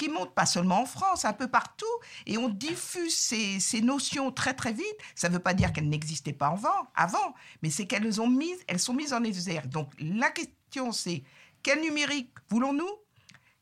qui 0.00 0.08
monte 0.08 0.34
pas 0.34 0.46
seulement 0.46 0.80
en 0.80 0.86
France, 0.86 1.26
un 1.26 1.34
peu 1.34 1.46
partout, 1.46 1.84
et 2.24 2.38
on 2.38 2.48
diffuse 2.48 3.14
ces, 3.14 3.60
ces 3.60 3.82
notions 3.82 4.32
très 4.32 4.54
très 4.54 4.72
vite. 4.72 4.96
Ça 5.14 5.28
ne 5.28 5.34
veut 5.34 5.42
pas 5.42 5.52
dire 5.52 5.74
qu'elles 5.74 5.90
n'existaient 5.90 6.32
pas 6.32 6.48
avant, 6.48 6.88
avant, 6.94 7.34
mais 7.60 7.68
c'est 7.68 7.86
qu'elles 7.86 8.18
ont 8.18 8.26
mises, 8.26 8.58
elles 8.66 8.80
sont 8.80 8.94
mises 8.94 9.12
en 9.12 9.22
exergue. 9.22 9.68
Donc 9.68 9.92
la 9.98 10.30
question 10.30 10.90
c'est 10.90 11.22
quel 11.62 11.82
numérique 11.82 12.32
voulons-nous? 12.48 12.90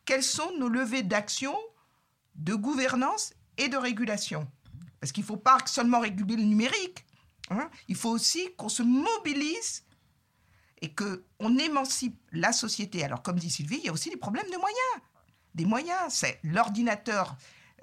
Quelles 0.05 0.23
sont 0.23 0.53
nos 0.59 0.69
levées 0.69 1.03
d'action, 1.03 1.57
de 2.37 2.55
gouvernance 2.55 3.35
et 3.57 3.69
de 3.69 3.77
régulation? 3.77 4.47
Parce 5.01 5.11
qu'il 5.11 5.25
ne 5.25 5.27
faut 5.27 5.37
pas 5.37 5.59
seulement 5.67 5.99
réguler 5.99 6.37
le 6.37 6.45
numérique. 6.45 7.05
hein. 7.51 7.69
Il 7.89 7.97
faut 7.97 8.11
aussi 8.11 8.55
qu'on 8.57 8.69
se 8.69 8.85
mobilise 8.85 9.85
et 10.81 10.95
qu'on 10.95 11.59
émancipe 11.59 12.17
la 12.31 12.53
société. 12.53 13.03
Alors, 13.03 13.23
comme 13.23 13.41
dit 13.41 13.51
Sylvie, 13.51 13.79
il 13.79 13.87
y 13.87 13.89
a 13.89 13.93
aussi 13.93 14.11
des 14.11 14.17
problèmes 14.17 14.51
de 14.53 14.57
moyens. 14.57 15.03
Des 15.59 15.65
moyens. 15.67 15.99
C'est 16.09 16.39
l'ordinateur, 16.45 17.37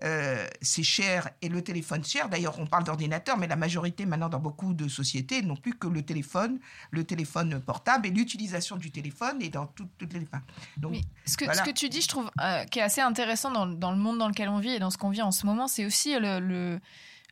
euh, 0.03 0.47
c'est 0.61 0.81
cher 0.83 1.29
et 1.41 1.49
le 1.49 1.61
téléphone 1.61 2.03
cher. 2.03 2.29
D'ailleurs, 2.29 2.57
on 2.59 2.65
parle 2.65 2.83
d'ordinateur, 2.85 3.37
mais 3.37 3.47
la 3.47 3.55
majorité 3.57 4.05
maintenant 4.05 4.29
dans 4.29 4.39
beaucoup 4.39 4.73
de 4.73 4.87
sociétés 4.87 5.41
n'ont 5.41 5.55
plus 5.57 5.73
que 5.73 5.87
le 5.87 6.01
téléphone, 6.01 6.59
le 6.91 7.03
téléphone 7.03 7.59
portable 7.61 8.07
et 8.07 8.11
l'utilisation 8.11 8.77
du 8.77 8.91
téléphone 8.91 9.41
et 9.41 9.49
dans 9.49 9.67
tout- 9.67 9.89
toutes 9.97 10.13
les. 10.13 10.21
enfin, 10.21 10.41
Donc, 10.77 10.95
Ce 11.25 11.35
que, 11.37 11.45
voilà. 11.45 11.59
ce 11.63 11.69
que 11.69 11.73
tu 11.73 11.89
dis, 11.89 12.01
je 12.01 12.07
trouve, 12.07 12.31
euh, 12.41 12.63
qui 12.65 12.79
est 12.79 12.81
assez 12.81 13.01
intéressant 13.01 13.51
dans, 13.51 13.67
dans 13.67 13.91
le 13.91 13.97
monde 13.97 14.17
dans 14.17 14.27
lequel 14.29 14.49
on 14.49 14.59
vit 14.59 14.71
et 14.71 14.79
dans 14.79 14.89
ce 14.89 14.97
qu'on 14.97 15.09
vit 15.09 15.21
en 15.21 15.31
ce 15.31 15.45
moment, 15.45 15.67
c'est 15.67 15.85
aussi 15.85 16.17
le- 16.19 16.79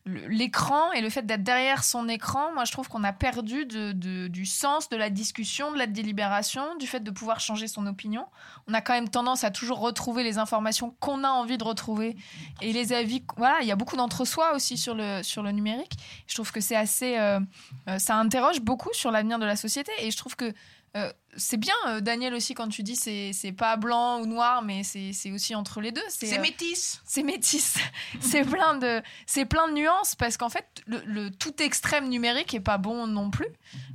l'écran 0.06 0.92
et 0.92 1.00
le 1.02 1.10
fait 1.10 1.26
d'être 1.26 1.44
derrière 1.44 1.84
son 1.84 2.10
écran. 2.10 2.52
Moi, 2.54 2.66
je 2.66 2.72
trouve 2.74 2.90
qu'on 2.90 3.04
a 3.06 3.14
perdu 3.14 3.66
du 3.66 4.46
sens 4.46 4.90
de 4.90 4.98
la 4.98 5.10
discussion, 5.10 5.72
de 5.72 5.78
la 5.78 5.88
délibération, 5.88 6.76
du 6.78 6.88
fait 6.88 7.00
de 7.00 7.10
pouvoir 7.12 7.40
changer 7.40 7.68
son 7.68 7.88
opinion. 7.88 8.26
On 8.68 8.74
a 8.74 8.82
quand 8.82 8.94
même 8.94 9.08
tendance 9.08 9.44
à 9.46 9.52
toujours 9.52 9.80
retrouver 9.80 10.24
les 10.24 10.38
informations 10.38 10.94
qu'on 11.00 11.24
a 11.24 11.30
envie 11.30 11.58
de 11.58 11.64
retrouver 11.64 12.18
et 12.62 12.74
les 12.74 12.92
avis. 12.92 13.24
Voilà, 13.38 13.62
il 13.62 13.68
y 13.68 13.72
a 13.72 13.78
beaucoup 13.78 13.96
d'entre-soi 13.96 14.54
aussi 14.56 14.78
sur 14.78 14.94
le, 14.94 15.24
sur 15.24 15.42
le 15.42 15.52
numérique. 15.52 15.94
Je 16.28 16.36
trouve 16.36 16.52
que 16.52 16.60
c'est 16.60 16.76
assez. 16.76 17.18
euh, 17.18 17.40
euh, 17.88 17.98
ça 17.98 18.16
interroge 18.18 18.60
beaucoup 18.60 18.94
sur 18.94 19.10
l'avenir 19.10 19.40
de 19.40 19.46
la 19.46 19.56
société 19.56 19.92
et 20.00 20.12
je 20.12 20.18
trouve 20.18 20.36
que. 20.36 20.54
euh, 20.98 21.12
c'est 21.38 21.58
bien, 21.58 21.74
euh, 21.88 22.02
Daniel, 22.02 22.34
aussi, 22.34 22.54
quand 22.54 22.68
tu 22.68 22.84
dis 22.84 22.96
c'est 22.96 23.32
c'est 23.34 23.52
pas 23.52 23.76
blanc 23.78 24.20
ou 24.22 24.26
noir, 24.26 24.62
mais 24.62 24.84
c'est 24.84 25.12
c'est 25.14 25.32
aussi 25.32 25.56
entre 25.56 25.82
les 25.82 25.92
deux. 25.92 26.02
C'est 26.10 26.38
euh, 26.38 26.42
métis. 26.42 27.02
C'est 27.06 27.24
métis. 27.24 27.76
c'est 28.20 28.44
plein, 28.44 28.78
de, 28.78 29.02
c'est 29.26 29.46
plein 29.46 29.68
de 29.68 29.74
nuances 29.74 30.16
parce 30.16 30.38
qu'en 30.38 30.50
fait, 30.50 30.66
le, 30.86 31.02
le 31.06 31.30
tout 31.32 31.62
extrême 31.62 32.10
numérique 32.10 32.54
est 32.54 32.60
pas 32.60 32.78
bon 32.78 33.08
non 33.08 33.30
plus. 33.30 33.48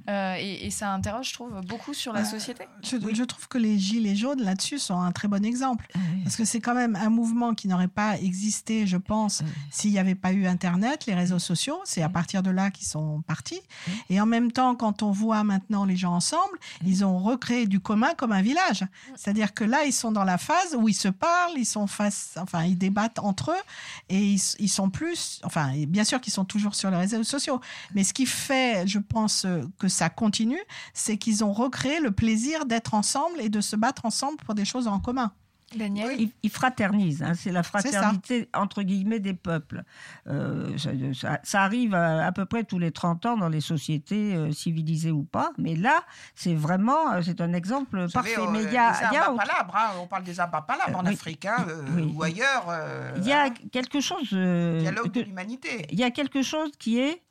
Euh, 0.09 0.37
et, 0.39 0.67
et 0.67 0.71
ça 0.71 0.93
interroge, 0.93 1.29
je 1.29 1.35
trouve, 1.35 1.61
beaucoup 1.67 1.93
sur 1.93 2.13
la 2.13 2.21
Euh, 2.21 2.25
société. 2.25 2.65
Je, 2.83 2.97
je 3.15 3.25
trouve 3.25 3.47
que 3.49 3.59
les 3.59 3.79
Gilets 3.79 4.17
jaunes 4.17 4.43
là-dessus 4.43 4.79
sont 4.79 4.99
un 4.99 5.13
très 5.13 5.29
bon 5.29 5.45
exemple. 5.45 5.87
Parce 6.25 6.37
que 6.37 6.45
c'est 6.45 6.61
quand 6.61 6.75
même 6.75 6.97
un 6.97 7.11
mouvement 7.11 7.55
qui 7.55 7.69
n'aurait 7.69 7.89
pas 7.89 8.17
existé, 8.19 8.87
je 8.87 8.97
pense, 8.97 9.43
s'il 9.71 9.91
n'y 9.91 9.99
avait 9.99 10.15
pas 10.15 10.33
eu 10.33 10.47
Internet, 10.47 11.05
les 11.07 11.15
réseaux 11.15 11.39
sociaux. 11.39 11.81
C'est 11.85 12.03
à 12.03 12.09
partir 12.09 12.43
de 12.43 12.51
là 12.51 12.71
qu'ils 12.71 12.87
sont 12.87 13.23
partis. 13.27 13.61
Et 14.09 14.21
en 14.21 14.27
même 14.27 14.51
temps, 14.51 14.75
quand 14.75 15.03
on 15.03 15.11
voit 15.11 15.45
maintenant 15.45 15.85
les 15.85 15.97
gens 15.97 16.15
ensemble, 16.15 16.59
ils 16.87 17.05
ont 17.05 17.19
recréé 17.29 17.67
du 17.67 17.81
commun 17.81 18.15
comme 18.17 18.33
un 18.33 18.43
village. 18.43 18.85
C'est-à-dire 19.17 19.55
que 19.55 19.65
là, 19.65 19.85
ils 19.85 19.93
sont 19.93 20.13
dans 20.13 20.25
la 20.25 20.39
phase 20.39 20.75
où 20.77 20.89
ils 20.89 20.95
se 20.95 21.09
parlent, 21.09 21.57
ils 21.57 21.67
sont 21.67 21.87
face, 21.87 22.35
enfin, 22.39 22.65
ils 22.65 22.77
débattent 22.77 23.19
entre 23.19 23.53
eux 23.53 23.63
et 24.09 24.19
ils, 24.19 24.43
ils 24.59 24.69
sont 24.69 24.91
plus, 24.91 25.41
enfin, 25.45 25.73
bien 25.87 26.05
sûr 26.05 26.21
qu'ils 26.21 26.33
sont 26.33 26.45
toujours 26.45 26.75
sur 26.75 26.91
les 26.91 26.97
réseaux 26.97 27.23
sociaux. 27.23 27.61
Mais 27.95 28.05
ce 28.05 28.13
qui 28.13 28.27
fait, 28.27 28.87
je 28.87 28.99
pense, 28.99 29.45
euh, 29.45 29.63
que 29.79 29.89
ça 29.89 30.09
continue, 30.09 30.61
c'est 30.95 31.17
qu'ils 31.17 31.45
ont 31.45 31.53
recréé 31.53 32.01
le 32.01 32.11
plaisir 32.11 32.67
d'être 32.67 32.95
ensemble 32.95 33.41
et 33.41 33.49
de 33.49 33.61
se 33.61 33.77
battre 33.77 34.05
ensemble 34.05 34.39
pour 34.39 34.55
des 34.55 34.65
choses 34.65 34.87
en 34.89 34.99
commun. 34.99 35.33
Daniel 35.77 36.19
Ils, 36.21 36.31
ils 36.43 36.51
fraternisent, 36.51 37.23
hein, 37.23 37.35
c'est 37.35 37.53
la 37.53 37.63
fraternité 37.63 38.49
entre 38.55 38.83
guillemets 38.83 39.21
des 39.21 39.35
peuples. 39.35 39.83
Euh, 40.27 40.77
ça, 40.79 40.91
ça- 41.15 41.41
ça 41.43 41.63
arrive 41.63 41.95
à, 41.95 42.27
à 42.27 42.33
peu 42.33 42.47
près 42.47 42.65
tous 42.65 42.79
les 42.79 42.91
30 42.91 43.27
ans 43.27 43.37
dans 43.37 43.49
les 43.51 43.61
sociétés 43.61 44.35
euh, 44.35 44.51
civilisées 44.53 45.11
ou 45.11 45.25
pas, 45.25 45.53
mais 45.59 45.75
là, 45.77 46.01
c'est 46.35 46.55
vraiment, 46.55 47.13
euh, 47.13 47.21
c'est 47.23 47.41
un 47.41 47.53
exemple 47.53 48.03
Vous 48.07 48.13
parfait. 48.13 48.39
euh, 48.39 48.51
mais 48.51 48.63
il 48.65 48.73
y 48.73 48.77
a, 48.79 49.13
y 49.13 49.17
a 49.17 49.31
autre- 49.33 49.43
hein, 49.75 49.91
on 50.01 50.07
parle 50.07 50.25
des 50.25 50.41
arbres 50.41 50.57
à 50.57 50.67
palabres 50.67 50.99
en 50.99 51.05
oui. 51.07 51.13
Afrique 51.15 51.45
hein, 51.45 51.67
euh, 51.69 51.83
Oui. 51.97 52.13
ou 52.17 52.23
ailleurs. 52.23 52.67
euh, 52.69 53.13
il 53.19 53.27
y 53.27 53.33
a 53.33 53.51
quelque 53.51 54.01
chose. 54.01 54.31
euh, 54.33 54.81
dialogue 54.81 55.13
que- 55.13 55.19
de 55.21 55.25
l'humanité. 55.25 55.87
il 55.91 55.99
y 55.99 56.05
a 56.05 56.11
quelque 56.11 56.43
chose 56.43 56.71
qui 56.79 56.99
est 56.99 57.23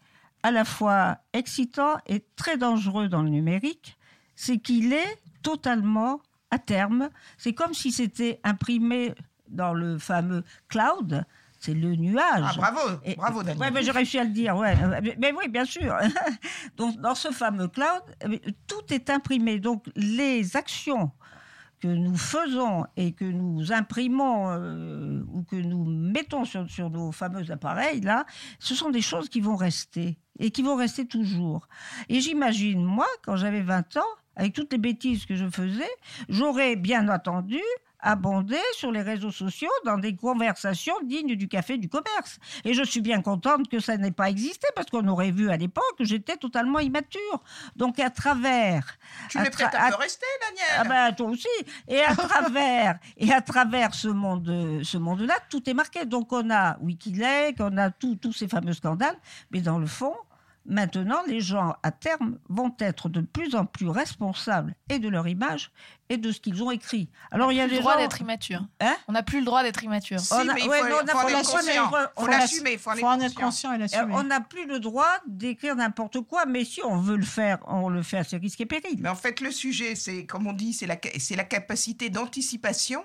à 0.44 0.52
la 0.52 0.64
fois 0.64 1.18
excitant 1.34 1.96
et 2.06 2.24
très 2.36 2.58
dangereux 2.58 3.08
dans 3.10 3.24
le 3.24 3.30
numérique, 3.30 3.98
c'est 4.36 4.60
qu'il 4.60 4.94
est 4.94 5.18
totalement 5.42 6.20
à 6.52 6.60
terme. 6.60 7.10
C'est 7.38 7.54
comme 7.54 7.74
si 7.74 7.92
c'était 7.92 8.40
imprimé 8.44 9.14
dans 9.50 9.74
le 9.74 9.98
fameux 9.98 10.44
cloud. 10.68 11.26
C'est 11.60 11.74
le 11.74 11.96
nuage. 11.96 12.44
Ah, 12.46 12.54
bravo, 12.56 12.80
Et- 13.04 13.16
bravo 13.16 13.42
Daniel. 13.42 13.58
Ouais, 13.60 13.72
mais 13.72 13.82
j'ai 13.82 13.90
réussi 13.92 14.20
à 14.20 14.24
le 14.24 14.30
dire, 14.30 14.56
ouais. 14.56 14.76
Mais, 15.02 15.16
mais 15.20 15.32
oui, 15.34 15.48
bien 15.50 15.66
sûr. 15.66 15.98
Donc, 16.78 16.98
dans 17.02 17.16
ce 17.16 17.32
fameux 17.32 17.68
cloud, 17.68 18.04
euh, 18.26 18.38
tout 18.68 18.94
est 18.94 19.10
imprimé. 19.10 19.60
Donc, 19.60 19.86
les 19.96 20.56
actions 20.56 21.12
que 21.80 21.88
nous 21.88 22.16
faisons 22.16 22.86
et 22.96 23.14
que 23.14 23.26
nous 23.26 23.72
imprimons 23.72 24.50
euh, 24.52 25.24
ou 25.32 25.44
que 25.44 25.56
nous 25.56 25.84
mettons 25.86 26.46
sur, 26.46 26.70
sur 26.70 26.90
nos 26.92 27.12
fameux 27.12 27.50
appareils, 27.52 28.02
là, 28.02 28.26
ce 28.60 28.76
sont 28.76 28.90
des 28.92 29.02
choses 29.02 29.28
qui 29.30 29.42
vont 29.42 29.56
rester 29.56 30.18
et 30.40 30.52
qui 30.52 30.62
vont 30.62 30.76
rester 30.76 31.08
toujours. 31.08 31.68
Et 32.10 32.20
j'imagine, 32.22 32.84
moi, 32.84 33.08
quand 33.26 33.36
j'avais 33.36 33.62
20 33.62 33.98
ans, 33.98 34.02
avec 34.38 34.54
toutes 34.54 34.72
les 34.72 34.78
bêtises 34.80 35.26
que 35.26 35.36
je 35.36 35.50
faisais, 35.50 35.90
j'aurais 36.30 36.78
bien 36.78 37.10
entendu 37.10 37.60
abondé 38.00 38.58
sur 38.74 38.92
les 38.92 39.02
réseaux 39.02 39.32
sociaux 39.32 39.72
dans 39.84 39.98
des 39.98 40.16
conversations 40.16 40.94
dignes 41.04 41.36
du 41.36 41.48
café 41.48 41.80
du 41.80 41.90
commerce. 41.90 42.38
Et 42.64 42.76
je 42.76 42.84
suis 42.84 43.02
bien 43.02 43.24
contente 43.24 43.68
que 43.70 43.80
ça 43.80 43.98
n'ait 43.98 44.12
pas 44.12 44.30
existé 44.30 44.68
parce 44.76 44.88
qu'on 44.92 45.08
aurait 45.08 45.32
vu 45.32 45.50
à 45.50 45.58
l'époque 45.58 45.84
que 45.98 46.06
j'étais 46.06 46.38
totalement 46.38 46.78
immature. 46.78 47.44
Donc 47.76 48.00
à 48.00 48.12
travers... 48.12 48.86
Tu 49.30 49.40
à 49.40 49.42
m'es 49.42 49.50
prête 49.50 49.74
à 49.74 49.86
à- 49.86 49.92
te 49.92 49.98
rester, 49.98 50.28
Daniel? 50.48 50.68
Ah 50.78 50.84
ben 50.84 51.16
toi 51.16 51.28
aussi. 51.28 51.48
Et 51.88 52.02
à 52.02 52.16
travers 52.16 53.00
et 53.18 53.34
à 53.34 53.42
travers 53.42 53.96
ce 53.96 54.10
monde 54.10 54.82
ce 54.84 54.98
monde-là, 55.00 55.34
tout 55.50 55.68
est 55.68 55.74
marqué. 55.74 56.06
Donc 56.06 56.32
on 56.32 56.52
a 56.52 56.78
Wikileaks, 56.80 57.58
on 57.60 57.76
a 57.78 57.90
tous 57.90 58.32
ces 58.32 58.48
fameux 58.48 58.74
scandales, 58.74 59.18
mais 59.50 59.62
dans 59.62 59.80
le 59.80 59.88
fond, 59.88 60.14
maintenant 60.68 61.22
les 61.28 61.40
gens 61.42 61.76
à 61.84 61.92
terme 61.92 62.38
vont 62.50 62.76
être 62.80 63.10
de 63.10 63.22
plus 63.22 63.56
en 63.56 63.66
plus 63.66 63.88
responsables 63.90 64.76
et 64.90 65.00
de 65.00 65.10
leur 65.10 65.28
image 65.28 65.72
et 66.10 66.18
de 66.18 66.32
ce 66.32 66.40
qu'ils 66.40 66.62
ont 66.64 66.72
écrit. 66.72 67.10
Alors 67.32 67.52
il 67.52 67.56
y 67.56 67.60
a 67.62 67.64
plus 67.64 67.72
des 67.72 67.76
le 67.78 67.82
droit 67.82 67.94
gens- 67.96 68.00
d'être 68.00 68.22
immature. 68.22 68.66
Hein 68.80 68.96
on 69.08 69.14
n'a 69.14 69.24
plus 69.24 69.40
le 69.40 69.46
droit 69.46 69.64
d'être 69.64 69.84
immature. 69.84 70.20
Si, 70.20 70.34
On 70.34 70.38
a- 70.48 70.54
mais 70.54 70.62
il 70.64 70.70
ouais, 70.70 70.80
faut, 70.80 70.86
mais 70.86 70.94
on 70.94 70.98
a- 70.98 71.06
faut 71.12 71.18
en 71.18 71.22
faut 71.22 71.28
être 71.30 71.34
l'assumer, 71.38 71.62
conscient. 71.62 71.90
faut- 71.90 71.96
faut 71.96 72.22
faut 72.22 72.28
l'assumer, 72.28 72.72
il 72.74 72.80
faut 72.80 72.90
en 72.92 72.96
faut 72.96 73.06
en 73.06 73.16
être 73.16 73.24
être 73.24 73.30
conscient. 73.34 73.46
conscient 73.48 73.74
et 73.74 73.78
l'assumer. 73.78 74.14
on 74.16 74.24
n'a 74.24 74.42
plus 74.42 74.66
le 74.68 74.80
droit 74.80 75.12
d'écrire 75.28 75.76
n'importe 75.76 76.22
quoi, 76.22 76.46
mais 76.46 76.64
si 76.66 76.82
on 76.84 76.98
veut 76.98 77.18
le 77.18 77.26
faire, 77.26 77.58
on 77.68 77.90
le 77.90 78.04
fait 78.04 78.18
à 78.18 78.24
ses 78.24 78.38
risques 78.38 78.62
et 78.62 78.66
périls. 78.66 79.00
Mais 79.00 79.10
en 79.10 79.16
fait, 79.16 79.42
le 79.42 79.52
sujet, 79.52 79.96
c'est, 79.96 80.26
comme 80.26 80.48
on 80.48 80.54
dit, 80.54 80.74
c'est 80.74 80.88
la, 80.88 80.98
c'est 81.20 81.36
la 81.36 81.44
capacité 81.44 82.10
d'anticipation. 82.10 83.04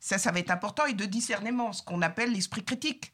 Ça, 0.00 0.16
ça 0.18 0.30
va 0.30 0.38
être 0.38 0.50
important, 0.52 0.86
et 0.86 0.94
de 0.94 1.04
discernement, 1.06 1.72
ce 1.72 1.82
qu'on 1.82 2.02
appelle 2.02 2.32
l'esprit 2.32 2.64
critique. 2.64 3.12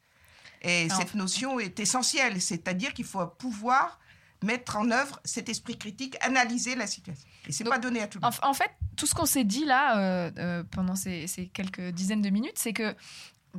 Et 0.65 0.87
cette 0.89 1.15
notion 1.15 1.59
est 1.59 1.79
essentielle, 1.79 2.41
c'est-à-dire 2.41 2.93
qu'il 2.93 3.05
faut 3.05 3.25
pouvoir 3.25 3.99
mettre 4.43 4.77
en 4.77 4.91
œuvre 4.91 5.19
cet 5.23 5.49
esprit 5.49 5.77
critique, 5.77 6.17
analyser 6.21 6.75
la 6.75 6.87
situation. 6.87 7.27
Et 7.47 7.51
c'est 7.51 7.63
pas 7.63 7.79
donné 7.79 8.01
à 8.01 8.07
tout 8.07 8.19
le 8.19 8.25
monde. 8.25 8.33
en 8.41 8.53
fait, 8.53 8.69
tout 8.95 9.05
ce 9.05 9.15
qu'on 9.15 9.25
s'est 9.25 9.43
dit 9.45 9.65
là 9.65 9.97
euh, 9.97 10.31
euh, 10.37 10.63
pendant 10.69 10.95
ces, 10.95 11.27
ces 11.27 11.47
quelques 11.47 11.89
dizaines 11.91 12.21
de 12.21 12.29
minutes, 12.29 12.57
c'est 12.59 12.73
que 12.73 12.95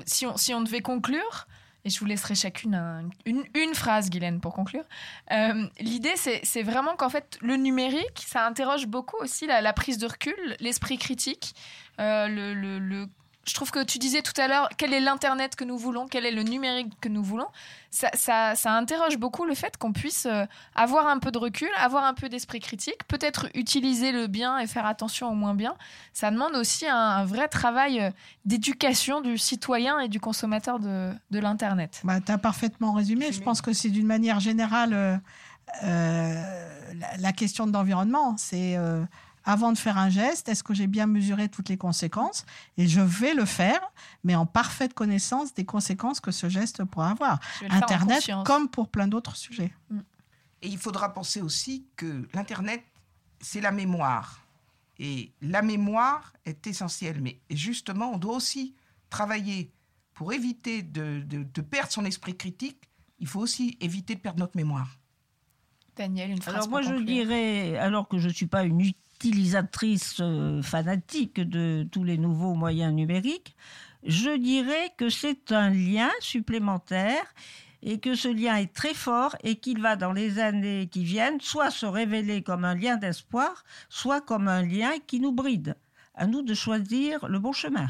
si 0.04 0.26
on, 0.26 0.36
si 0.36 0.52
on 0.54 0.60
devait 0.60 0.82
conclure, 0.82 1.46
et 1.84 1.90
je 1.90 1.98
vous 2.00 2.04
laisserai 2.06 2.34
chacune 2.34 2.74
un- 2.74 3.08
une, 3.24 3.44
une 3.54 3.74
phrase, 3.74 4.10
Guylaine, 4.10 4.40
pour 4.40 4.52
conclure. 4.54 4.84
Euh, 5.32 5.66
L'idée, 5.80 6.12
c'est 6.16 6.40
c'est 6.44 6.62
vraiment 6.64 6.96
qu'en 6.96 7.08
fait, 7.08 7.38
le 7.40 7.56
numérique, 7.56 8.24
ça 8.26 8.44
interroge 8.46 8.86
beaucoup 8.86 9.16
aussi 9.20 9.46
la, 9.46 9.60
la 9.60 9.72
prise 9.72 9.96
de 9.98 10.06
recul, 10.06 10.56
l'esprit 10.60 10.98
critique. 10.98 11.54
Euh, 12.00 12.26
le, 12.28 12.54
le- 12.54 12.78
le- 12.80 13.08
je 13.48 13.54
trouve 13.54 13.70
que 13.70 13.84
tu 13.84 13.98
disais 13.98 14.22
tout 14.22 14.38
à 14.40 14.48
l'heure, 14.48 14.68
quel 14.76 14.92
est 14.92 14.98
l'Internet 15.00 15.54
que 15.54 15.62
nous 15.64 15.78
voulons, 15.78 16.08
quel 16.08 16.26
est 16.26 16.32
le 16.32 16.42
numérique 16.42 16.92
que 17.00 17.08
nous 17.08 17.22
voulons. 17.22 17.46
Ça, 17.90 18.10
ça- 18.14 18.54
ça 18.56 18.72
interroge 18.72 19.16
beaucoup 19.18 19.44
le 19.44 19.54
fait 19.54 19.76
qu'on 19.76 19.92
puisse 19.92 20.26
euh, 20.26 20.44
avoir 20.74 21.06
un 21.06 21.18
peu 21.20 21.30
de 21.30 21.38
recul, 21.38 21.68
avoir 21.78 22.04
un 22.04 22.12
peu 22.14 22.28
d'esprit 22.28 22.58
critique, 22.60 23.06
peut-être 23.06 23.46
utiliser 23.54 24.10
le 24.10 24.26
bien 24.26 24.58
et 24.58 24.66
faire 24.66 24.84
attention 24.84 25.28
au 25.30 25.34
moins 25.34 25.54
bien. 25.54 25.76
Ça 26.12 26.30
demande 26.30 26.54
aussi 26.56 26.86
un, 26.88 26.96
un 26.96 27.24
vrai 27.24 27.46
travail 27.48 28.00
euh, 28.00 28.10
d'éducation 28.44 29.20
du 29.20 29.38
citoyen 29.38 30.00
et 30.00 30.08
du 30.08 30.18
consommateur 30.20 30.78
de, 30.80 31.12
de 31.30 31.38
l'Internet. 31.38 32.00
Bah, 32.04 32.20
tu 32.20 32.32
as 32.32 32.38
parfaitement 32.38 32.92
résumé. 32.92 33.30
Je 33.32 33.40
pense 33.40 33.62
que 33.62 33.72
c'est 33.72 33.90
d'une 33.90 34.06
manière 34.06 34.40
générale 34.40 34.92
euh, 34.92 35.16
euh, 35.84 36.34
la, 36.94 37.16
la 37.18 37.32
question 37.32 37.66
de 37.66 37.72
l'environnement. 37.72 38.36
C'est 38.38 38.76
euh, 38.76 39.02
avant 39.46 39.72
de 39.72 39.78
faire 39.78 39.96
un 39.96 40.10
geste, 40.10 40.48
est-ce 40.50 40.62
que 40.62 40.74
j'ai 40.74 40.86
bien 40.88 41.06
mesuré 41.06 41.48
toutes 41.48 41.68
les 41.70 41.78
conséquences? 41.78 42.44
Et 42.76 42.86
je 42.88 43.00
vais 43.00 43.32
le 43.32 43.44
faire, 43.46 43.80
mais 44.24 44.34
en 44.34 44.44
parfaite 44.44 44.92
connaissance 44.92 45.54
des 45.54 45.64
conséquences 45.64 46.20
que 46.20 46.32
ce 46.32 46.48
geste 46.48 46.84
pourra 46.84 47.10
avoir. 47.12 47.40
Internet, 47.70 48.28
comme 48.44 48.68
pour 48.68 48.88
plein 48.88 49.06
d'autres 49.08 49.36
sujets. 49.36 49.72
Et 50.62 50.68
il 50.68 50.78
faudra 50.78 51.14
penser 51.14 51.40
aussi 51.40 51.86
que 51.96 52.28
l'Internet, 52.34 52.82
c'est 53.40 53.60
la 53.60 53.70
mémoire. 53.70 54.42
Et 54.98 55.32
la 55.40 55.62
mémoire 55.62 56.32
est 56.44 56.66
essentielle. 56.66 57.20
Mais 57.20 57.38
justement, 57.50 58.12
on 58.12 58.18
doit 58.18 58.34
aussi 58.36 58.74
travailler 59.10 59.70
pour 60.14 60.32
éviter 60.32 60.82
de, 60.82 61.20
de- 61.20 61.44
de 61.44 61.60
perdre 61.60 61.92
son 61.92 62.04
esprit 62.04 62.36
critique. 62.36 62.88
Il 63.18 63.26
faut 63.28 63.40
aussi 63.40 63.76
éviter 63.80 64.14
de 64.14 64.20
perdre 64.20 64.40
notre 64.40 64.56
mémoire. 64.56 64.98
Daniel, 65.94 66.30
une 66.30 66.42
phrase 66.42 66.54
Alors 66.56 66.68
moi 66.68 66.82
je 66.82 66.94
dirais, 66.94 67.76
alors 67.78 68.08
que 68.08 68.18
je 68.18 68.28
ne 68.28 68.32
suis 68.32 68.46
pas 68.46 68.64
une 68.64 68.80
utilisatrice 69.16 70.18
euh, 70.20 70.62
fanatique 70.62 71.40
de 71.40 71.86
tous 71.90 72.04
les 72.04 72.18
nouveaux 72.18 72.54
moyens 72.54 72.92
numériques, 72.92 73.56
je 74.04 74.36
dirais 74.36 74.92
que 74.96 75.08
c'est 75.08 75.52
un 75.52 75.70
lien 75.70 76.10
supplémentaire 76.20 77.24
et 77.82 77.98
que 77.98 78.14
ce 78.14 78.28
lien 78.28 78.56
est 78.56 78.72
très 78.72 78.94
fort 78.94 79.34
et 79.42 79.56
qu'il 79.56 79.80
va 79.80 79.96
dans 79.96 80.12
les 80.12 80.38
années 80.38 80.88
qui 80.90 81.04
viennent 81.04 81.40
soit 81.40 81.70
se 81.70 81.86
révéler 81.86 82.42
comme 82.42 82.64
un 82.64 82.74
lien 82.74 82.96
d'espoir, 82.96 83.64
soit 83.88 84.20
comme 84.20 84.48
un 84.48 84.62
lien 84.62 84.92
qui 85.06 85.20
nous 85.20 85.32
bride. 85.32 85.76
À 86.14 86.26
nous 86.26 86.42
de 86.42 86.54
choisir 86.54 87.26
le 87.28 87.38
bon 87.38 87.52
chemin. 87.52 87.88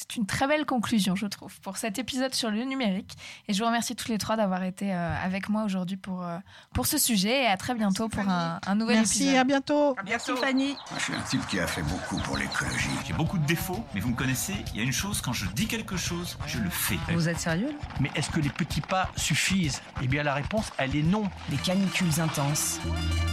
C'est 0.00 0.14
une 0.14 0.26
très 0.26 0.46
belle 0.46 0.64
conclusion, 0.64 1.16
je 1.16 1.26
trouve, 1.26 1.58
pour 1.60 1.76
cet 1.76 1.98
épisode 1.98 2.32
sur 2.32 2.50
le 2.52 2.62
numérique. 2.62 3.16
Et 3.48 3.52
je 3.52 3.58
vous 3.58 3.66
remercie 3.66 3.96
tous 3.96 4.06
les 4.06 4.16
trois 4.18 4.36
d'avoir 4.36 4.62
été 4.62 4.94
euh, 4.94 5.24
avec 5.24 5.48
moi 5.48 5.64
aujourd'hui 5.64 5.96
pour, 5.96 6.22
euh, 6.22 6.38
pour 6.72 6.86
ce 6.86 6.98
sujet. 6.98 7.42
Et 7.42 7.46
à 7.48 7.56
très 7.56 7.74
bientôt 7.74 8.08
pour 8.08 8.28
un, 8.28 8.60
un 8.64 8.74
nouvel 8.76 8.98
Merci, 8.98 9.24
épisode. 9.24 9.36
à 9.40 9.44
bientôt. 9.44 9.96
Merci 10.06 10.30
Fanny. 10.36 10.76
Je 10.96 11.02
suis 11.02 11.14
un 11.14 11.20
type 11.22 11.44
qui 11.48 11.58
a 11.58 11.66
fait 11.66 11.82
beaucoup 11.82 12.16
pour 12.18 12.36
l'écologie. 12.36 12.90
J'ai 13.08 13.12
beaucoup 13.12 13.38
de 13.38 13.44
défauts, 13.46 13.84
mais 13.92 13.98
vous 13.98 14.10
me 14.10 14.14
connaissez, 14.14 14.54
il 14.72 14.76
y 14.78 14.80
a 14.80 14.84
une 14.84 14.92
chose, 14.92 15.20
quand 15.20 15.32
je 15.32 15.46
dis 15.46 15.66
quelque 15.66 15.96
chose, 15.96 16.38
je 16.46 16.60
le 16.60 16.70
fais. 16.70 16.98
Vous 17.12 17.28
êtes 17.28 17.40
sérieux 17.40 17.74
Mais 17.98 18.12
est-ce 18.14 18.30
que 18.30 18.38
les 18.38 18.50
petits 18.50 18.80
pas 18.82 19.10
suffisent? 19.16 19.82
Eh 20.00 20.06
bien, 20.06 20.22
la 20.22 20.34
réponse, 20.34 20.70
elle 20.78 20.94
est 20.94 21.02
non. 21.02 21.24
Des 21.48 21.56
canicules 21.56 22.20
intenses, 22.20 22.78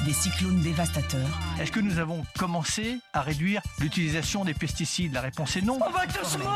des 0.04 0.14
cyclones 0.14 0.62
dévastateurs. 0.62 1.30
Est-ce 1.60 1.72
que 1.72 1.80
nous 1.80 2.00
avons 2.00 2.26
commencé 2.40 3.00
à 3.14 3.22
réduire 3.22 3.62
l'utilisation 3.80 4.44
des 4.46 4.56
pesticides? 4.56 5.14
La 5.14 5.22
réponse 5.22 5.56
est 5.58 5.62
non. 5.62 5.78
On 5.86 5.92
va 5.92 6.08
tous 6.08 6.40
mourir 6.40 6.55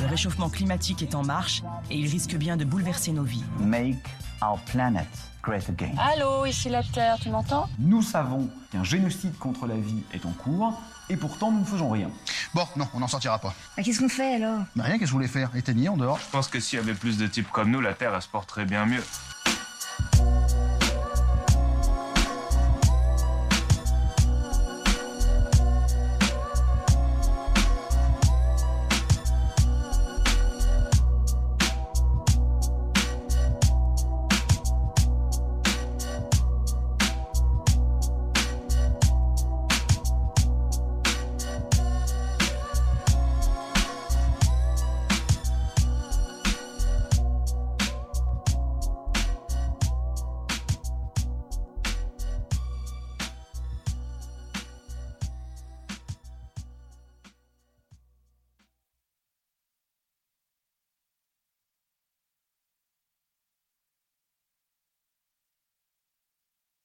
Le 0.00 0.06
réchauffement 0.08 0.48
climatique 0.48 1.02
est 1.02 1.14
en 1.14 1.22
marche 1.24 1.62
et 1.90 1.96
il 1.96 2.08
risque 2.08 2.34
bien 2.36 2.56
de 2.56 2.64
bouleverser 2.64 3.12
nos 3.12 3.22
vies. 3.22 3.44
Make 3.60 3.96
our 4.42 4.58
planet 4.72 5.06
great 5.42 5.68
again. 5.68 5.92
Allô, 5.98 6.44
ici 6.46 6.68
la 6.68 6.82
Terre, 6.82 7.16
tu 7.20 7.30
m'entends? 7.30 7.68
Nous 7.78 8.02
savons 8.02 8.48
qu'un 8.72 8.84
génocide 8.84 9.36
contre 9.38 9.66
la 9.66 9.76
vie 9.76 10.02
est 10.12 10.26
en 10.26 10.32
cours, 10.32 10.72
et 11.08 11.16
pourtant 11.16 11.52
nous 11.52 11.60
ne 11.60 11.64
faisons 11.64 11.88
rien. 11.90 12.10
Bon, 12.52 12.66
non, 12.76 12.88
on 12.94 12.98
n'en 12.98 13.06
sortira 13.06 13.38
pas. 13.38 13.54
Bah, 13.76 13.82
Qu'est-ce 13.84 14.00
qu'on 14.00 14.08
fait 14.08 14.34
alors? 14.42 14.60
Bah 14.74 14.84
rien, 14.84 14.94
qu'est-ce 14.94 15.04
que 15.04 15.10
vous 15.12 15.18
voulez 15.18 15.28
faire? 15.28 15.54
Éteignez 15.54 15.88
en 15.88 15.96
dehors. 15.96 16.18
Je 16.18 16.30
pense 16.30 16.48
que 16.48 16.58
s'il 16.58 16.78
y 16.78 16.82
avait 16.82 16.94
plus 16.94 17.16
de 17.16 17.26
types 17.28 17.48
comme 17.52 17.70
nous, 17.70 17.80
la 17.80 17.94
Terre, 17.94 18.12
elle 18.14 18.22
se 18.22 18.28
porterait 18.28 18.64
bien 18.64 18.86
mieux. 18.86 19.02